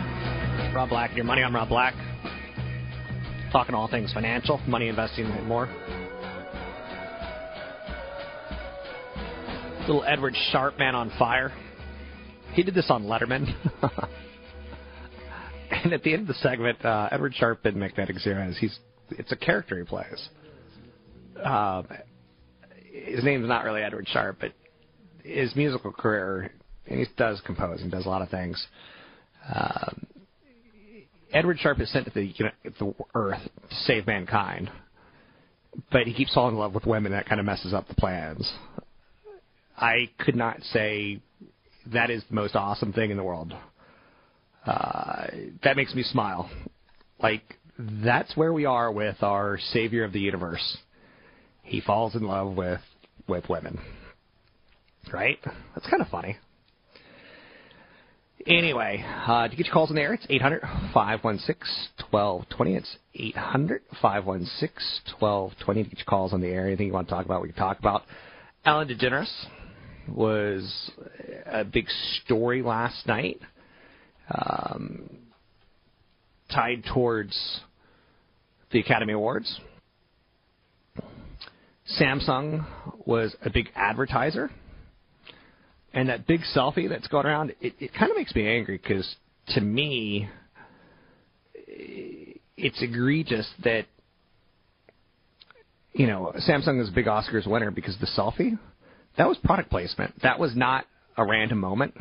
[0.74, 1.44] Rob Black, your money.
[1.44, 1.94] I'm Rob Black.
[3.52, 5.68] Talking all things financial, money investing, and more.
[9.82, 11.52] Little Edward Sharpe man on fire.
[12.54, 13.52] He did this on Letterman.
[15.72, 18.78] and at the end of the segment, uh, Edward Sharpe in Magnetic Zeros, he's
[19.10, 20.30] it's a character he plays.
[21.44, 21.84] Uh,
[22.92, 24.54] his name's not really Edward Sharpe, but
[25.24, 26.52] his musical career,
[26.88, 28.64] and he does compose and does a lot of things.
[29.54, 30.06] Um,
[31.34, 34.70] Edward Sharpe is sent to the you know, the Earth to save mankind,
[35.92, 37.14] but he keeps falling in love with women.
[37.14, 38.52] That kind of messes up the plans.
[39.82, 41.22] I could not say
[41.88, 43.52] that is the most awesome thing in the world.
[44.66, 45.26] Uh,
[45.64, 46.50] that makes me smile.
[47.22, 47.42] Like
[47.80, 50.78] that's where we are with our savior of the universe.
[51.64, 52.82] He falls in love with
[53.28, 53.80] with women.
[55.12, 55.40] Right?
[55.74, 56.38] That's kind of funny.
[58.46, 60.62] Anyway, uh, to get your calls in the air, it's 800
[60.94, 61.56] 516
[62.12, 62.76] 1220.
[62.76, 66.68] It's 800 516 1220 to get your calls on the air.
[66.68, 68.04] Anything you want to talk about, we can talk about.
[68.64, 69.32] Ellen DeGeneres
[70.08, 70.92] was
[71.46, 71.88] a big
[72.24, 73.40] story last night,
[74.34, 75.10] um,
[76.54, 77.62] tied towards
[78.72, 79.60] the Academy Awards.
[82.00, 82.66] Samsung
[83.06, 84.50] was a big advertiser,
[85.94, 89.16] and that big selfie that's going around, it, it kind of makes me angry because
[89.50, 90.30] to me,
[92.58, 93.86] it's egregious that
[95.94, 98.58] you know Samsung is a big Oscars winner because the selfie.
[99.18, 100.22] That was product placement.
[100.24, 100.86] That was not
[101.18, 101.96] a random moment.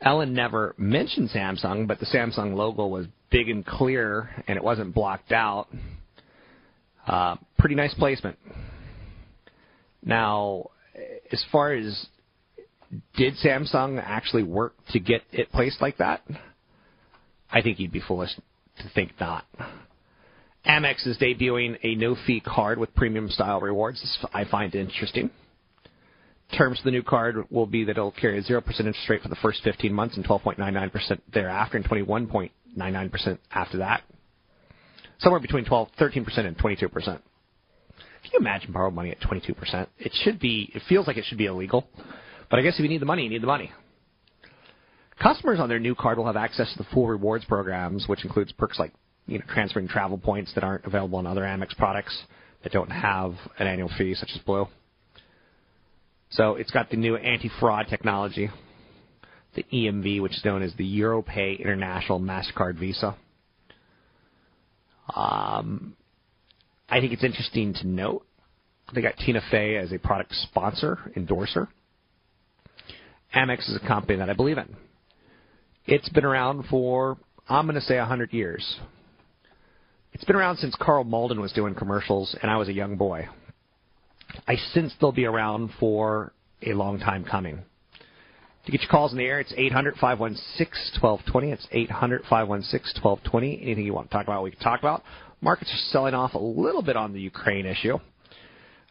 [0.00, 4.94] Ellen never mentioned Samsung, but the Samsung logo was big and clear, and it wasn't
[4.94, 5.68] blocked out.
[7.06, 8.38] Uh, pretty nice placement.
[10.04, 10.70] Now,
[11.32, 12.06] as far as
[13.16, 16.22] did Samsung actually work to get it placed like that?
[17.50, 19.44] I think you'd be foolish to think not.
[20.66, 24.00] Amex is debuting a no-fee card with premium style rewards.
[24.00, 25.30] This I find interesting.
[26.52, 29.28] Terms of the new card will be that it'll carry a 0% interest rate for
[29.28, 34.02] the first 15 months and 12.99% thereafter and 21.99% after that.
[35.18, 36.90] Somewhere between 12, 13% and 22%.
[37.04, 37.20] Can
[38.32, 39.86] you imagine borrowed money at 22%?
[39.98, 41.86] It should be, it feels like it should be illegal.
[42.50, 43.72] But I guess if you need the money, you need the money.
[45.20, 48.52] Customers on their new card will have access to the full rewards programs, which includes
[48.52, 48.92] perks like
[49.26, 52.24] you know, transferring travel points that aren't available on other Amex products
[52.62, 54.66] that don't have an annual fee, such as Blue.
[56.34, 58.50] So it's got the new anti-fraud technology,
[59.54, 63.16] the EMV, which is known as the EuroPay International Mastercard Visa.
[65.14, 65.96] Um,
[66.88, 68.26] I think it's interesting to note
[68.92, 71.68] they got Tina Fey as a product sponsor, endorser.
[73.34, 74.76] Amex is a company that I believe in.
[75.86, 77.16] It's been around for,
[77.48, 78.80] I'm going to say, 100 years.
[80.12, 83.28] It's been around since Karl Malden was doing commercials and I was a young boy.
[84.46, 86.32] I sense they'll be around for
[86.62, 87.62] a long time coming.
[88.66, 91.52] To get your calls in the air, it's 800 516 1220.
[91.52, 93.62] It's 800 516 1220.
[93.62, 95.02] Anything you want to talk about, we can talk about.
[95.42, 97.98] Markets are selling off a little bit on the Ukraine issue.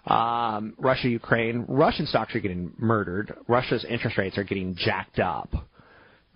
[0.05, 1.65] Um, Russia, Ukraine.
[1.67, 3.35] Russian stocks are getting murdered.
[3.47, 5.49] Russia's interest rates are getting jacked up.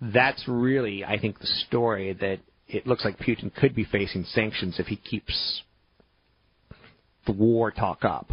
[0.00, 4.80] That's really, I think, the story that it looks like Putin could be facing sanctions
[4.80, 5.62] if he keeps
[7.26, 8.30] the war talk up.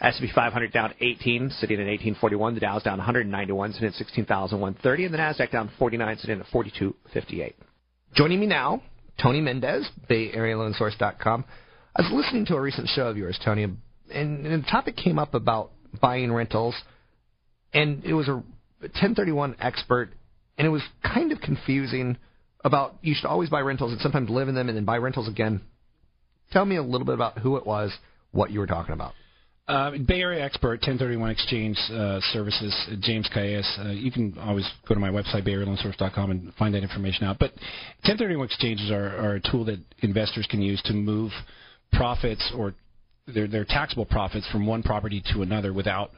[0.00, 2.54] S&P 500 down 18, sitting at 1841.
[2.54, 7.56] The Dow's down 191, sitting at 16,130, and the Nasdaq down 49, sitting at 4258.
[8.14, 8.82] Joining me now,
[9.20, 11.44] Tony Mendez, BayAreaLoanSource.com.
[11.96, 13.78] I was listening to a recent show of yours, Tony, and,
[14.12, 15.70] and the topic came up about
[16.00, 16.74] buying rentals,
[17.72, 18.34] and it was a
[18.80, 20.10] 1031 expert,
[20.58, 22.18] and it was kind of confusing
[22.64, 25.28] about you should always buy rentals and sometimes live in them and then buy rentals
[25.28, 25.62] again.
[26.52, 27.92] Tell me a little bit about who it was,
[28.32, 29.14] what you were talking about.
[29.68, 33.66] Uh, Bay Area expert, 1031 Exchange uh, Services, James Calles.
[33.80, 37.38] Uh, you can always go to my website, bayarealoansource.com, and find that information out.
[37.40, 37.50] But
[38.06, 41.32] 1031 exchanges are, are a tool that investors can use to move
[41.92, 42.74] profits or
[43.26, 46.12] their, their taxable profits from one property to another without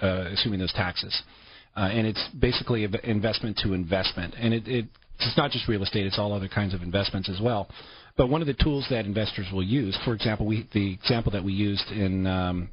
[0.00, 1.22] uh, assuming those taxes.
[1.76, 4.34] Uh, and it's basically investment to investment.
[4.38, 4.84] And it, it,
[5.18, 7.68] it's not just real estate, it's all other kinds of investments as well.
[8.16, 11.42] But one of the tools that investors will use, for example, we, the example that
[11.42, 12.68] we used in um,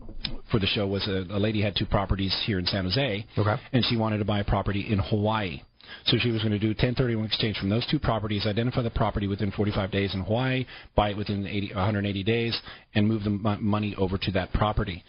[0.51, 3.55] for the show was a, a lady had two properties here in San Jose, okay.
[3.71, 5.61] and she wanted to buy a property in Hawaii.
[6.05, 9.27] So she was going to do 1031 exchange from those two properties, identify the property
[9.27, 10.65] within 45 days in Hawaii,
[10.95, 12.59] buy it within 80, 180 days,
[12.93, 15.03] and move the money over to that property.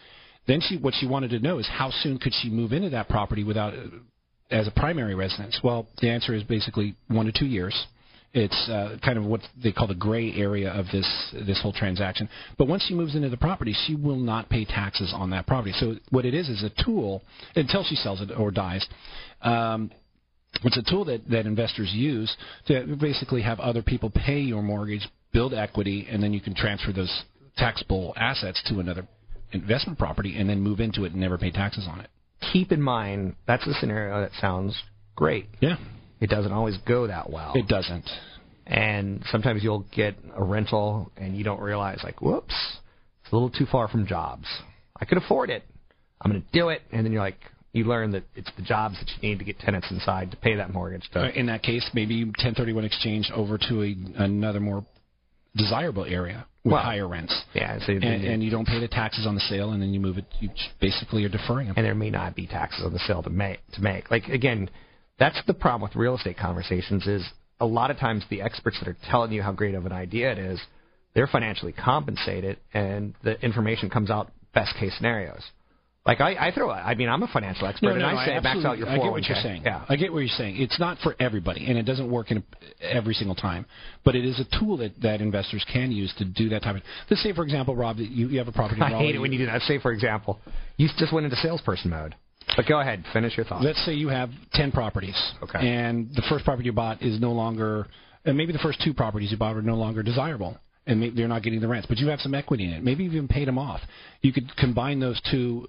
[0.47, 3.09] Then she, what she wanted to know is how soon could she move into that
[3.09, 3.75] property without,
[4.51, 5.61] as a primary residence?
[5.63, 7.75] Well, the answer is basically one to two years.
[8.33, 12.29] It's uh, kind of what they call the gray area of this this whole transaction.
[12.59, 15.73] But once she moves into the property, she will not pay taxes on that property.
[15.79, 17.23] So what it is is a tool
[17.57, 18.87] until she sells it or dies.
[19.43, 19.91] Um,
[20.65, 22.35] it's a tool that, that investors use
[22.67, 26.93] to basically have other people pay your mortgage, build equity, and then you can transfer
[26.93, 27.23] those
[27.57, 29.07] taxable assets to another
[29.53, 32.09] investment property and then move into it and never pay taxes on it.
[32.53, 34.81] Keep in mind that's a scenario that sounds
[35.17, 35.47] great.
[35.61, 35.77] Yeah.
[36.21, 37.53] It doesn't always go that well.
[37.55, 38.09] It doesn't.
[38.67, 42.55] And sometimes you'll get a rental and you don't realize, like, whoops,
[43.23, 44.47] it's a little too far from jobs.
[45.01, 45.65] I could afford it.
[46.21, 46.83] I'm going to do it.
[46.93, 47.39] And then you're like,
[47.73, 50.57] you learn that it's the jobs that you need to get tenants inside to pay
[50.57, 51.09] that mortgage.
[51.13, 51.39] To.
[51.39, 54.85] In that case, maybe 1031 exchange over to a, another more
[55.57, 57.35] desirable area with well, higher rents.
[57.55, 60.01] Yeah, so and, and, you don't pay the taxes on the sale, and then you
[60.01, 60.27] move it.
[60.41, 60.51] You
[60.81, 61.75] basically are deferring them.
[61.77, 63.61] And there may not be taxes on the sale to make.
[63.75, 64.69] To make like again,
[65.21, 67.25] that's the problem with real estate conversations is
[67.61, 70.33] a lot of times the experts that are telling you how great of an idea
[70.33, 70.61] it is,
[71.15, 75.43] they're financially compensated and the information comes out best case scenarios.
[76.07, 78.41] Like I, I throw, I mean, I'm a financial expert, no, no, and I say
[78.41, 78.91] max out your 401k.
[78.91, 79.63] I get what you're oh saying.
[79.67, 80.57] Yeah, I get what you're saying.
[80.57, 82.43] It's not for everybody, and it doesn't work in
[82.81, 83.67] every single time.
[84.03, 86.83] But it is a tool that, that investors can use to do that type of.
[87.11, 88.81] Let's say, for example, Rob, that you, you have a property.
[88.83, 89.61] I hate it when you do that.
[89.63, 90.41] Say, for example,
[90.79, 92.15] you just went into salesperson mode.
[92.57, 93.63] But go ahead, finish your thought.
[93.63, 97.33] Let's say you have ten properties, okay, and the first property you bought is no
[97.33, 97.87] longer,
[98.25, 101.29] and maybe the first two properties you bought are no longer desirable, and maybe they're
[101.29, 102.83] not getting the rents, but you have some equity in it.
[102.83, 103.81] Maybe you've even paid them off.
[104.21, 105.69] You could combine those two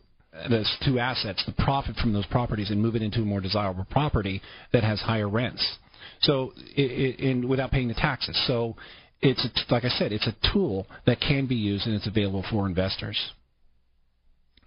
[0.49, 3.86] those two assets, the profit from those properties, and move it into a more desirable
[3.89, 5.77] property that has higher rents.
[6.21, 8.41] So, it, it, in, without paying the taxes.
[8.47, 8.75] So,
[9.21, 12.43] it's a, like I said, it's a tool that can be used and it's available
[12.49, 13.19] for investors.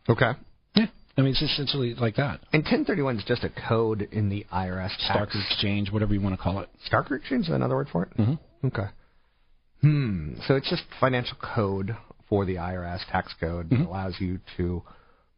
[0.09, 0.33] Okay.
[1.17, 2.41] I mean, it's essentially like that.
[2.53, 6.35] And 1031 is just a code in the IRS tax Starker exchange, whatever you want
[6.37, 6.69] to call it.
[6.91, 8.17] Starker exchange is another word for it.
[8.17, 8.67] Mm-hmm.
[8.67, 8.87] Okay.
[9.81, 10.35] Hmm.
[10.49, 11.97] So it's just financial code
[12.29, 13.83] for the IRS tax code Mm-hmm.
[13.85, 14.83] that allows you to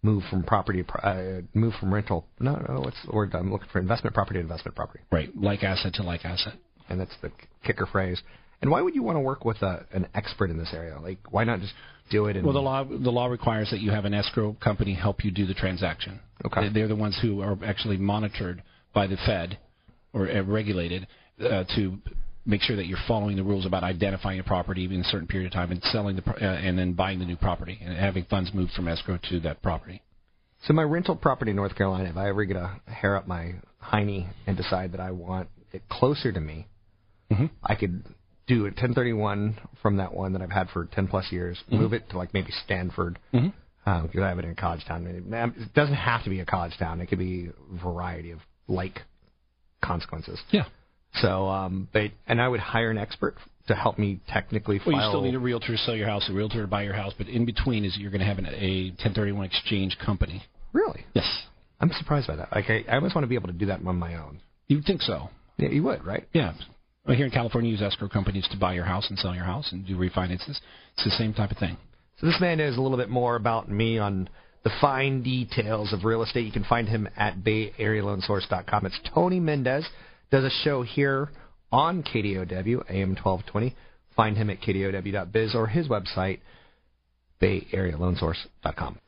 [0.03, 2.25] move from property, uh, move from rental.
[2.39, 3.35] No, no, what's the word?
[3.35, 5.01] I'm looking for investment property to investment property.
[5.11, 6.55] Right, like asset to like asset.
[6.89, 7.33] And that's the
[7.65, 8.23] kicker phrase.
[8.63, 10.99] And why would you want to work with a, an expert in this area?
[11.03, 11.75] Like, why not just
[12.11, 12.37] do it?
[12.37, 15.31] And Well, the law the law requires that you have an escrow company help you
[15.31, 16.21] do the transaction.
[16.45, 16.63] Okay.
[16.69, 18.63] They- They're the ones who are actually monitored
[18.95, 19.59] by the Fed
[20.13, 21.07] or uh, regulated
[21.41, 21.99] uh, to
[22.45, 25.47] make sure that you're following the rules about identifying a property in a certain period
[25.49, 28.25] of time and selling the pro- uh, and then buying the new property and having
[28.25, 30.01] funds moved from escrow to that property.
[30.67, 33.55] So my rental property in North Carolina, if I ever get a hair up my
[33.83, 36.67] hiney and decide that I want it closer to me,
[37.31, 37.47] Mm-hmm.
[37.65, 38.05] I could
[38.47, 41.79] do a 1031 from that one that I've had for 10 plus years, Mhm.
[41.79, 43.53] move it to like maybe Stanford, Mhm.
[43.87, 45.07] um, because I have it in a college town.
[45.07, 47.01] It doesn't have to be a college town.
[47.01, 49.03] It could be a variety of like
[49.83, 50.41] consequences.
[50.51, 50.65] Yeah.
[51.15, 53.37] So, um, but and I would hire an expert
[53.69, 54.93] to help me technically file.
[54.93, 56.95] Well, you still need a realtor to sell your house, a realtor to buy your
[56.95, 60.43] house, but in between is you're going to have an, a 1031 exchange company.
[60.73, 61.05] Really?
[61.15, 61.47] Yes.
[61.81, 62.53] I'm surprised by that.
[62.55, 64.41] Like I, I almost want to be able to do that on my own.
[64.69, 65.31] You'd think so.
[65.59, 66.29] Yeah, you would, right?
[66.33, 66.53] Yeah.
[67.07, 69.45] Well, here in California, you use escrow companies to buy your house and sell your
[69.45, 70.59] house and do refinances.
[70.95, 71.77] It's the same type of thing.
[72.19, 74.29] So this man knows a little bit more about me on
[74.65, 76.47] the fine details of real estate.
[76.47, 78.87] You can find him at BayAreaLoanSource.com.
[78.87, 79.87] It's Tony Mendez.
[80.33, 81.31] Does a show here
[81.71, 83.77] on KDOW, AM 1220.
[84.17, 86.41] Find him at KDOW.biz or his website,
[87.41, 88.99] BayAreaLoanSource.com.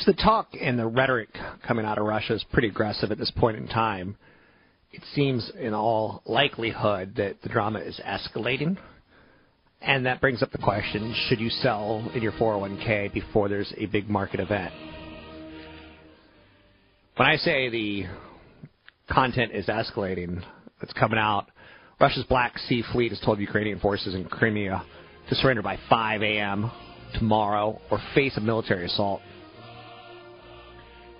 [0.00, 1.30] So the talk and the rhetoric
[1.66, 4.16] coming out of Russia is pretty aggressive at this point in time.
[4.92, 8.78] It seems, in all likelihood, that the drama is escalating.
[9.82, 13.86] And that brings up the question should you sell in your 401k before there's a
[13.86, 14.72] big market event?
[17.16, 18.04] When I say the
[19.10, 20.42] content is escalating,
[20.82, 21.46] it's coming out.
[22.00, 24.84] Russia's Black Sea Fleet has told Ukrainian forces in Crimea
[25.28, 26.70] to surrender by 5 a.m.
[27.14, 29.22] tomorrow or face a military assault.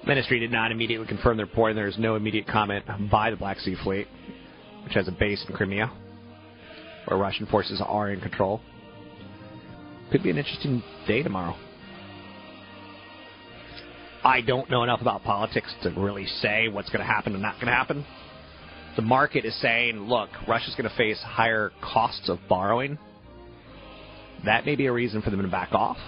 [0.07, 3.37] Ministry did not immediately confirm the report, and there is no immediate comment by the
[3.37, 4.07] Black Sea Fleet,
[4.85, 5.91] which has a base in Crimea,
[7.07, 8.61] where Russian forces are in control.
[10.13, 11.57] Could be an interesting day tomorrow.
[14.23, 17.55] I don't know enough about politics to really say what's going to happen and not
[17.57, 18.07] going to happen.
[18.95, 22.97] The market is saying, look, Russia's going to face higher costs of borrowing.
[24.45, 25.99] That may be a reason for them to back off.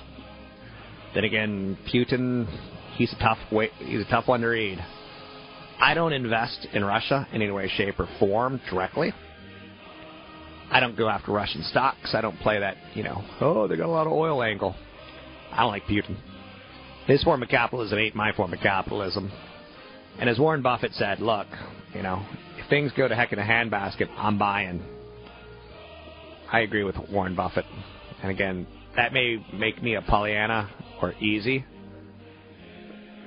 [1.14, 2.46] Then again, Putin,
[2.99, 4.84] he's a tough way, he's a tough one to read.
[5.80, 9.12] I don't invest in Russia in any way, shape, or form directly.
[10.70, 12.14] I don't go after Russian stocks.
[12.14, 14.74] I don't play that, you know, oh, they got a lot of oil angle.
[15.51, 16.16] I don't like Putin.
[17.07, 19.32] His form of capitalism ain't my form of capitalism.
[20.18, 21.46] And as Warren Buffett said, look,
[21.94, 22.26] you know,
[22.59, 24.82] if things go to heck in a handbasket, I'm buying.
[26.53, 27.64] I agree with Warren Buffett.
[28.20, 30.68] And again, that may make me a Pollyanna
[31.01, 31.64] or easy,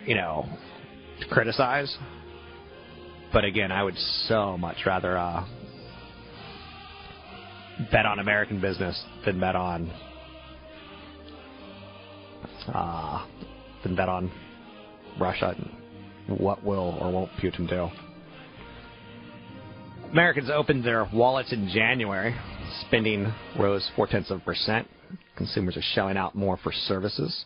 [0.05, 0.45] you know,
[1.19, 1.95] to criticize.
[3.33, 3.97] But again, I would
[4.27, 5.45] so much rather uh,
[7.91, 9.91] bet on American business than bet on
[12.73, 13.25] uh,
[13.83, 14.31] than bet on
[15.19, 15.55] Russia
[16.27, 17.89] and what will or won't Putin do.
[20.11, 22.35] Americans opened their wallets in January.
[22.87, 24.87] Spending rose four tenths of a percent.
[25.37, 27.45] Consumers are shelling out more for services.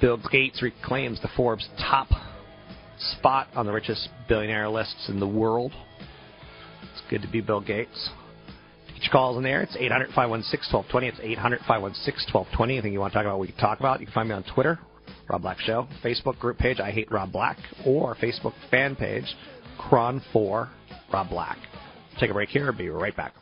[0.00, 2.08] Bill Gates reclaims the Forbes top
[2.98, 5.72] spot on the richest billionaire lists in the world.
[6.82, 8.10] It's good to be Bill Gates.
[8.96, 9.62] Each call's in there.
[9.62, 11.08] It's 800 516 1220.
[11.08, 12.74] It's 800 516 1220.
[12.74, 14.00] Anything you want to talk about, we can talk about.
[14.00, 14.78] You can find me on Twitter,
[15.28, 19.26] Rob Black Show, Facebook group page, I Hate Rob Black, or Facebook fan page,
[19.78, 20.68] KRON4
[21.12, 21.58] Rob Black.
[22.18, 22.72] Take a break here.
[22.72, 23.34] Be right back.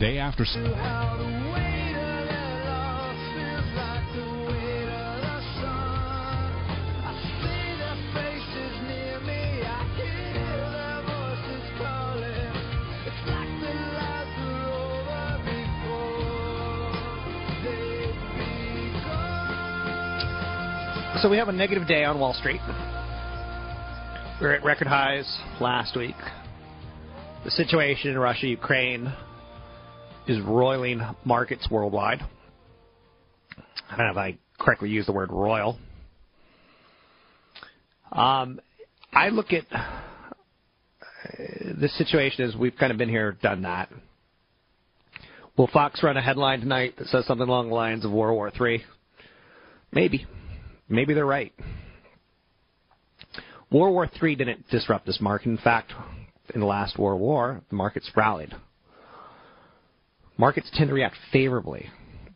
[0.00, 0.46] Day after.
[21.20, 22.62] So we have a negative day on Wall Street.
[24.40, 26.16] We are at record highs last week.
[27.44, 29.12] The situation in Russia, Ukraine
[30.30, 32.20] is roiling markets worldwide.
[33.90, 35.76] I don't know if I correctly use the word royal.
[38.12, 38.60] Um,
[39.12, 39.64] I look at
[41.80, 43.90] this situation as we've kind of been here, done that.
[45.56, 48.52] Will Fox run a headline tonight that says something along the lines of World War
[48.68, 48.84] III?
[49.92, 50.26] Maybe.
[50.88, 51.52] Maybe they're right.
[53.72, 55.48] World War III didn't disrupt this market.
[55.48, 55.92] In fact,
[56.54, 58.54] in the last World War, the markets rallied.
[60.40, 61.90] Markets tend to react favorably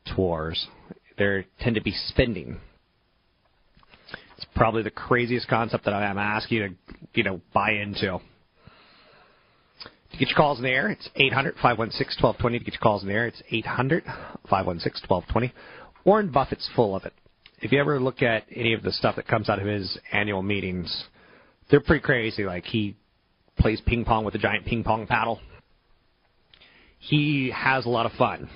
[0.05, 0.67] to wars.
[1.17, 2.61] They tend to be spending.
[4.37, 6.75] It's probably the craziest concept that I'm asking you to,
[7.15, 8.21] you know, buy into.
[10.13, 12.59] To get your calls in the air, it's 800 516 1220.
[12.59, 14.05] To get your calls in the air, it's 800
[14.51, 15.55] 516 1220.
[16.05, 17.15] Warren Buffett's full of it.
[17.63, 20.43] If you ever look at any of the stuff that comes out of his annual
[20.43, 21.05] meetings,
[21.71, 22.45] they're pretty crazy.
[22.45, 22.97] Like he
[23.59, 25.41] plays ping pong with a giant ping pong paddle.
[27.09, 28.49] He has a lot of fun.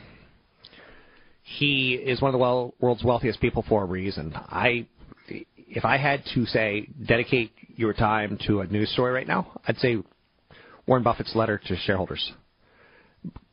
[1.43, 4.33] He is one of the world's wealthiest people for a reason.
[4.35, 4.87] I,
[5.29, 9.77] if I had to say dedicate your time to a news story right now, I'd
[9.79, 9.99] say
[10.87, 12.33] Warren Buffett's letter to shareholders.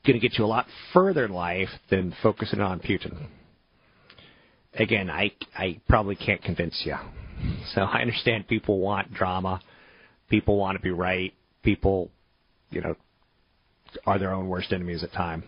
[0.05, 3.27] Going to get you a lot further in life than focusing on Putin.
[4.75, 6.95] Again, I I probably can't convince you.
[7.73, 9.59] So I understand people want drama,
[10.29, 12.11] people want to be right, people,
[12.69, 12.95] you know,
[14.05, 15.43] are their own worst enemies at time.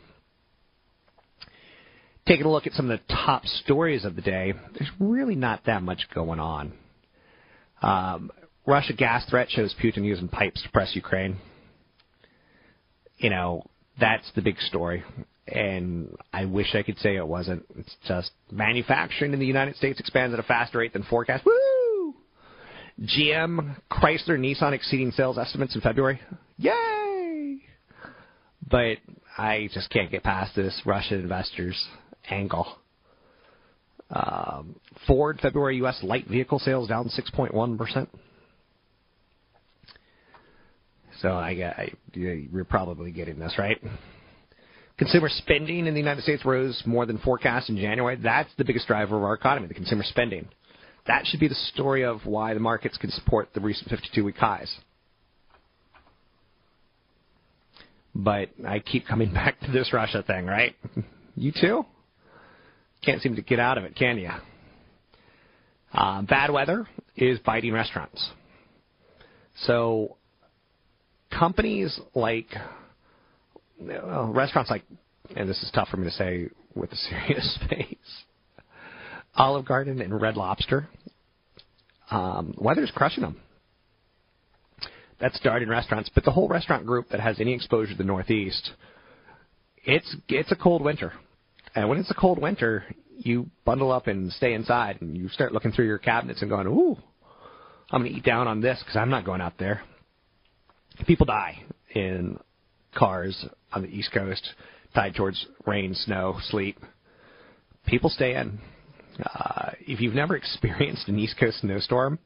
[2.27, 5.61] Taking a look at some of the top stories of the day, there's really not
[5.65, 6.73] that much going on.
[7.81, 8.31] Um,
[8.65, 11.37] Russia gas threat shows Putin using pipes to press Ukraine.
[13.17, 13.63] You know,
[13.99, 15.03] that's the big story.
[15.47, 17.65] And I wish I could say it wasn't.
[17.77, 21.45] It's just manufacturing in the United States expands at a faster rate than forecast.
[21.45, 22.13] Woo!
[23.01, 26.19] GM, Chrysler, Nissan exceeding sales estimates in February.
[26.57, 27.06] Yay!
[28.69, 28.98] But
[29.38, 31.81] I just can't get past this Russian investors
[32.30, 32.68] angle.
[34.10, 34.76] Um,
[35.06, 35.99] Ford February U.S.
[36.02, 38.10] light vehicle sales down 6.1 percent.
[41.22, 43.81] So I, I you're probably getting this right.
[44.98, 48.15] Consumer spending in the United States rose more than forecast in January.
[48.15, 50.48] That's the biggest driver of our economy, the consumer spending.
[51.06, 54.76] That should be the story of why the markets can support the recent 52-week highs.
[58.18, 60.76] But I keep coming back to this Russia thing, right?
[61.35, 61.85] You too?
[63.06, 64.31] Can't seem to get out of it, can you?
[65.94, 68.27] Uh, bad weather is biting restaurants.
[69.61, 70.18] So
[71.31, 72.48] companies like
[73.80, 74.84] well, restaurants like,
[75.35, 78.23] and this is tough for me to say with a serious face,
[79.35, 80.89] Olive Garden and Red Lobster,
[82.10, 83.39] um, weather's crushing them.
[85.19, 88.72] That's Darden restaurants, but the whole restaurant group that has any exposure to the Northeast,
[89.84, 91.14] it's it's a cold winter.
[91.76, 92.84] And when it's a cold winter,
[93.18, 96.68] you bundle up and stay inside, and you start looking through your cabinets and going,
[96.68, 96.98] "Ooh,
[97.89, 99.81] I'm going to eat down on this because I'm not going out there."
[101.06, 101.64] People die
[101.94, 102.39] in
[102.95, 104.53] cars on the East Coast
[104.94, 106.77] tied towards rain, snow, sleet.
[107.85, 108.60] People stay in.
[109.23, 112.19] Uh, if you've never experienced an East Coast snowstorm,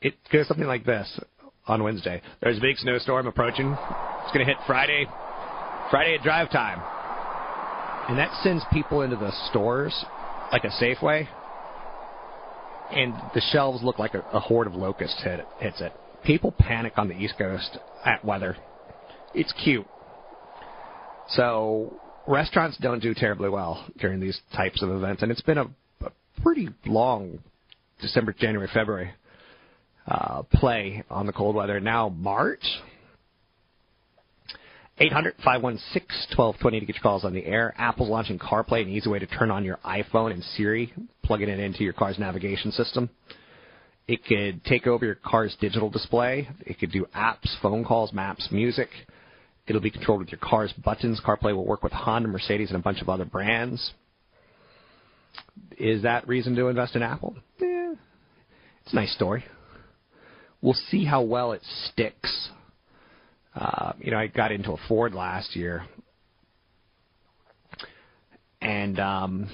[0.00, 1.18] it goes something like this
[1.66, 2.22] on Wednesday.
[2.40, 3.70] There's a big snowstorm approaching.
[3.70, 5.06] It's going to hit Friday,
[5.90, 6.80] Friday at drive time.
[8.08, 10.04] And that sends people into the stores
[10.52, 11.26] like a Safeway,
[12.92, 15.92] and the shelves look like a, a horde of locusts hit, hits it.
[16.24, 18.56] People panic on the East Coast at weather.
[19.34, 19.86] It's cute.
[21.30, 25.66] So restaurants don't do terribly well during these types of events, and it's been a,
[26.04, 26.10] a
[26.42, 27.40] pretty long
[28.00, 29.10] December, January, February
[30.06, 31.80] uh, play on the cold weather.
[31.80, 32.64] Now March.
[34.98, 37.74] 800 516 1220 to get your calls on the air.
[37.76, 40.92] Apple's launching CarPlay, an easy way to turn on your iPhone and Siri,
[41.22, 43.10] plugging it into your car's navigation system.
[44.08, 46.48] It could take over your car's digital display.
[46.60, 48.88] It could do apps, phone calls, maps, music.
[49.66, 51.20] It'll be controlled with your car's buttons.
[51.24, 53.92] CarPlay will work with Honda, Mercedes, and a bunch of other brands.
[55.76, 57.34] Is that reason to invest in Apple?
[57.60, 57.94] Yeah,
[58.84, 59.44] it's a nice story.
[60.66, 62.48] We'll see how well it sticks.
[63.54, 65.84] Uh, you know, I got into a Ford last year,
[68.60, 69.48] and um,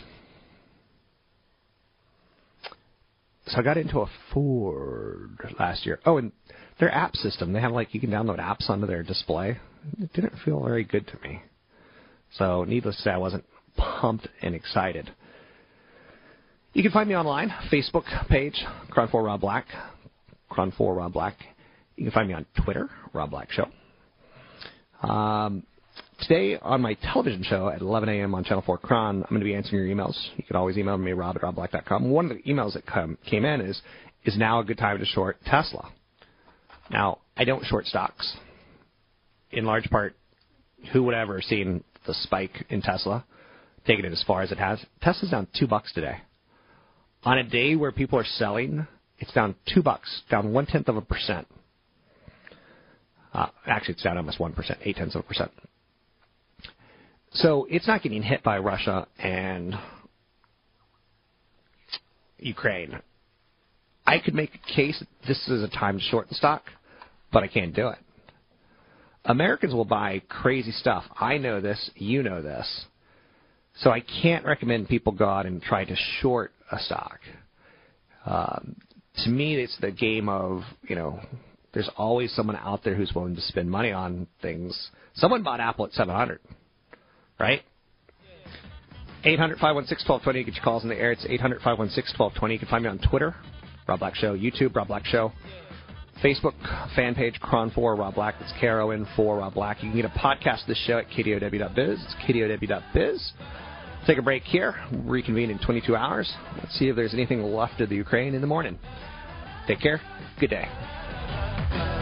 [3.47, 6.01] so I got into a Ford last year.
[6.07, 6.33] Oh, and
[6.81, 9.59] their app system, they have like you can download apps onto their display.
[10.01, 11.43] It didn't feel very good to me.
[12.39, 13.45] So, needless to say, I wasn't
[13.77, 15.11] pumped and excited.
[16.73, 19.67] You can find me online, Facebook page, KRON 4 Rob Black,
[20.53, 21.37] KRON 4 Rob Black.
[21.97, 23.69] You can find me on Twitter, Rob Black Show.
[25.09, 25.65] Um,
[26.21, 28.35] today on my television show at 11 a.m.
[28.35, 30.17] on Channel 4 KRON, I'm going to be answering your emails.
[30.37, 32.11] You can always email me, rob at robblack.com.
[32.11, 33.81] One of the emails that come, came in is,
[34.25, 35.91] is now a good time to short Tesla?
[36.91, 38.37] Now, I don't short stocks.
[39.51, 40.17] In large part,
[40.93, 43.25] who would ever have seen the spike in Tesla,
[43.87, 44.85] taking it as far as it has?
[45.01, 46.19] Tesla's down two bucks today.
[47.25, 48.87] On a day where people are selling,
[49.23, 51.47] it's down two bucks, down one tenth of a percent.
[53.33, 55.53] Uh, actually, it's down almost one percent, eight tenths of a percent.
[57.31, 59.77] So it's not getting hit by Russia and
[62.39, 62.99] Ukraine.
[64.05, 66.65] I could make a case this is a time to short the stock,
[67.33, 67.99] but I can't do it.
[69.25, 71.05] Americans will buy crazy stuff.
[71.19, 71.91] I know this.
[71.95, 72.87] You know this.
[73.77, 77.21] So I can't recommend people go out and try to short a stock.
[78.27, 78.77] Um,
[79.25, 81.21] to me, it's the game of you know,
[81.73, 84.91] there's always someone out there who's willing to spend money on things.
[85.15, 86.41] Someone bought Apple at 700,
[87.39, 87.63] right?
[89.25, 90.45] 800 516 1220.
[90.45, 91.13] Get your calls in the air.
[91.13, 92.55] It's 800 516 1220.
[92.55, 93.35] You can find me on Twitter,
[93.87, 95.33] Rob Black Show, YouTube, Rob Black Show,
[96.23, 96.55] Facebook
[96.95, 98.35] fan page, KRON4 Rob Black.
[98.41, 99.83] That's K R O N 4 Rob Black.
[99.83, 102.05] You can get a podcast of this show at kdow.biz.
[102.05, 103.33] It's kdow.biz.
[104.07, 104.75] Take a break here.
[105.05, 106.33] Reconvene in 22 hours.
[106.59, 108.79] Let's see if there's anything left of the Ukraine in the morning.
[109.69, 110.01] Take care.
[110.41, 112.02] Good day.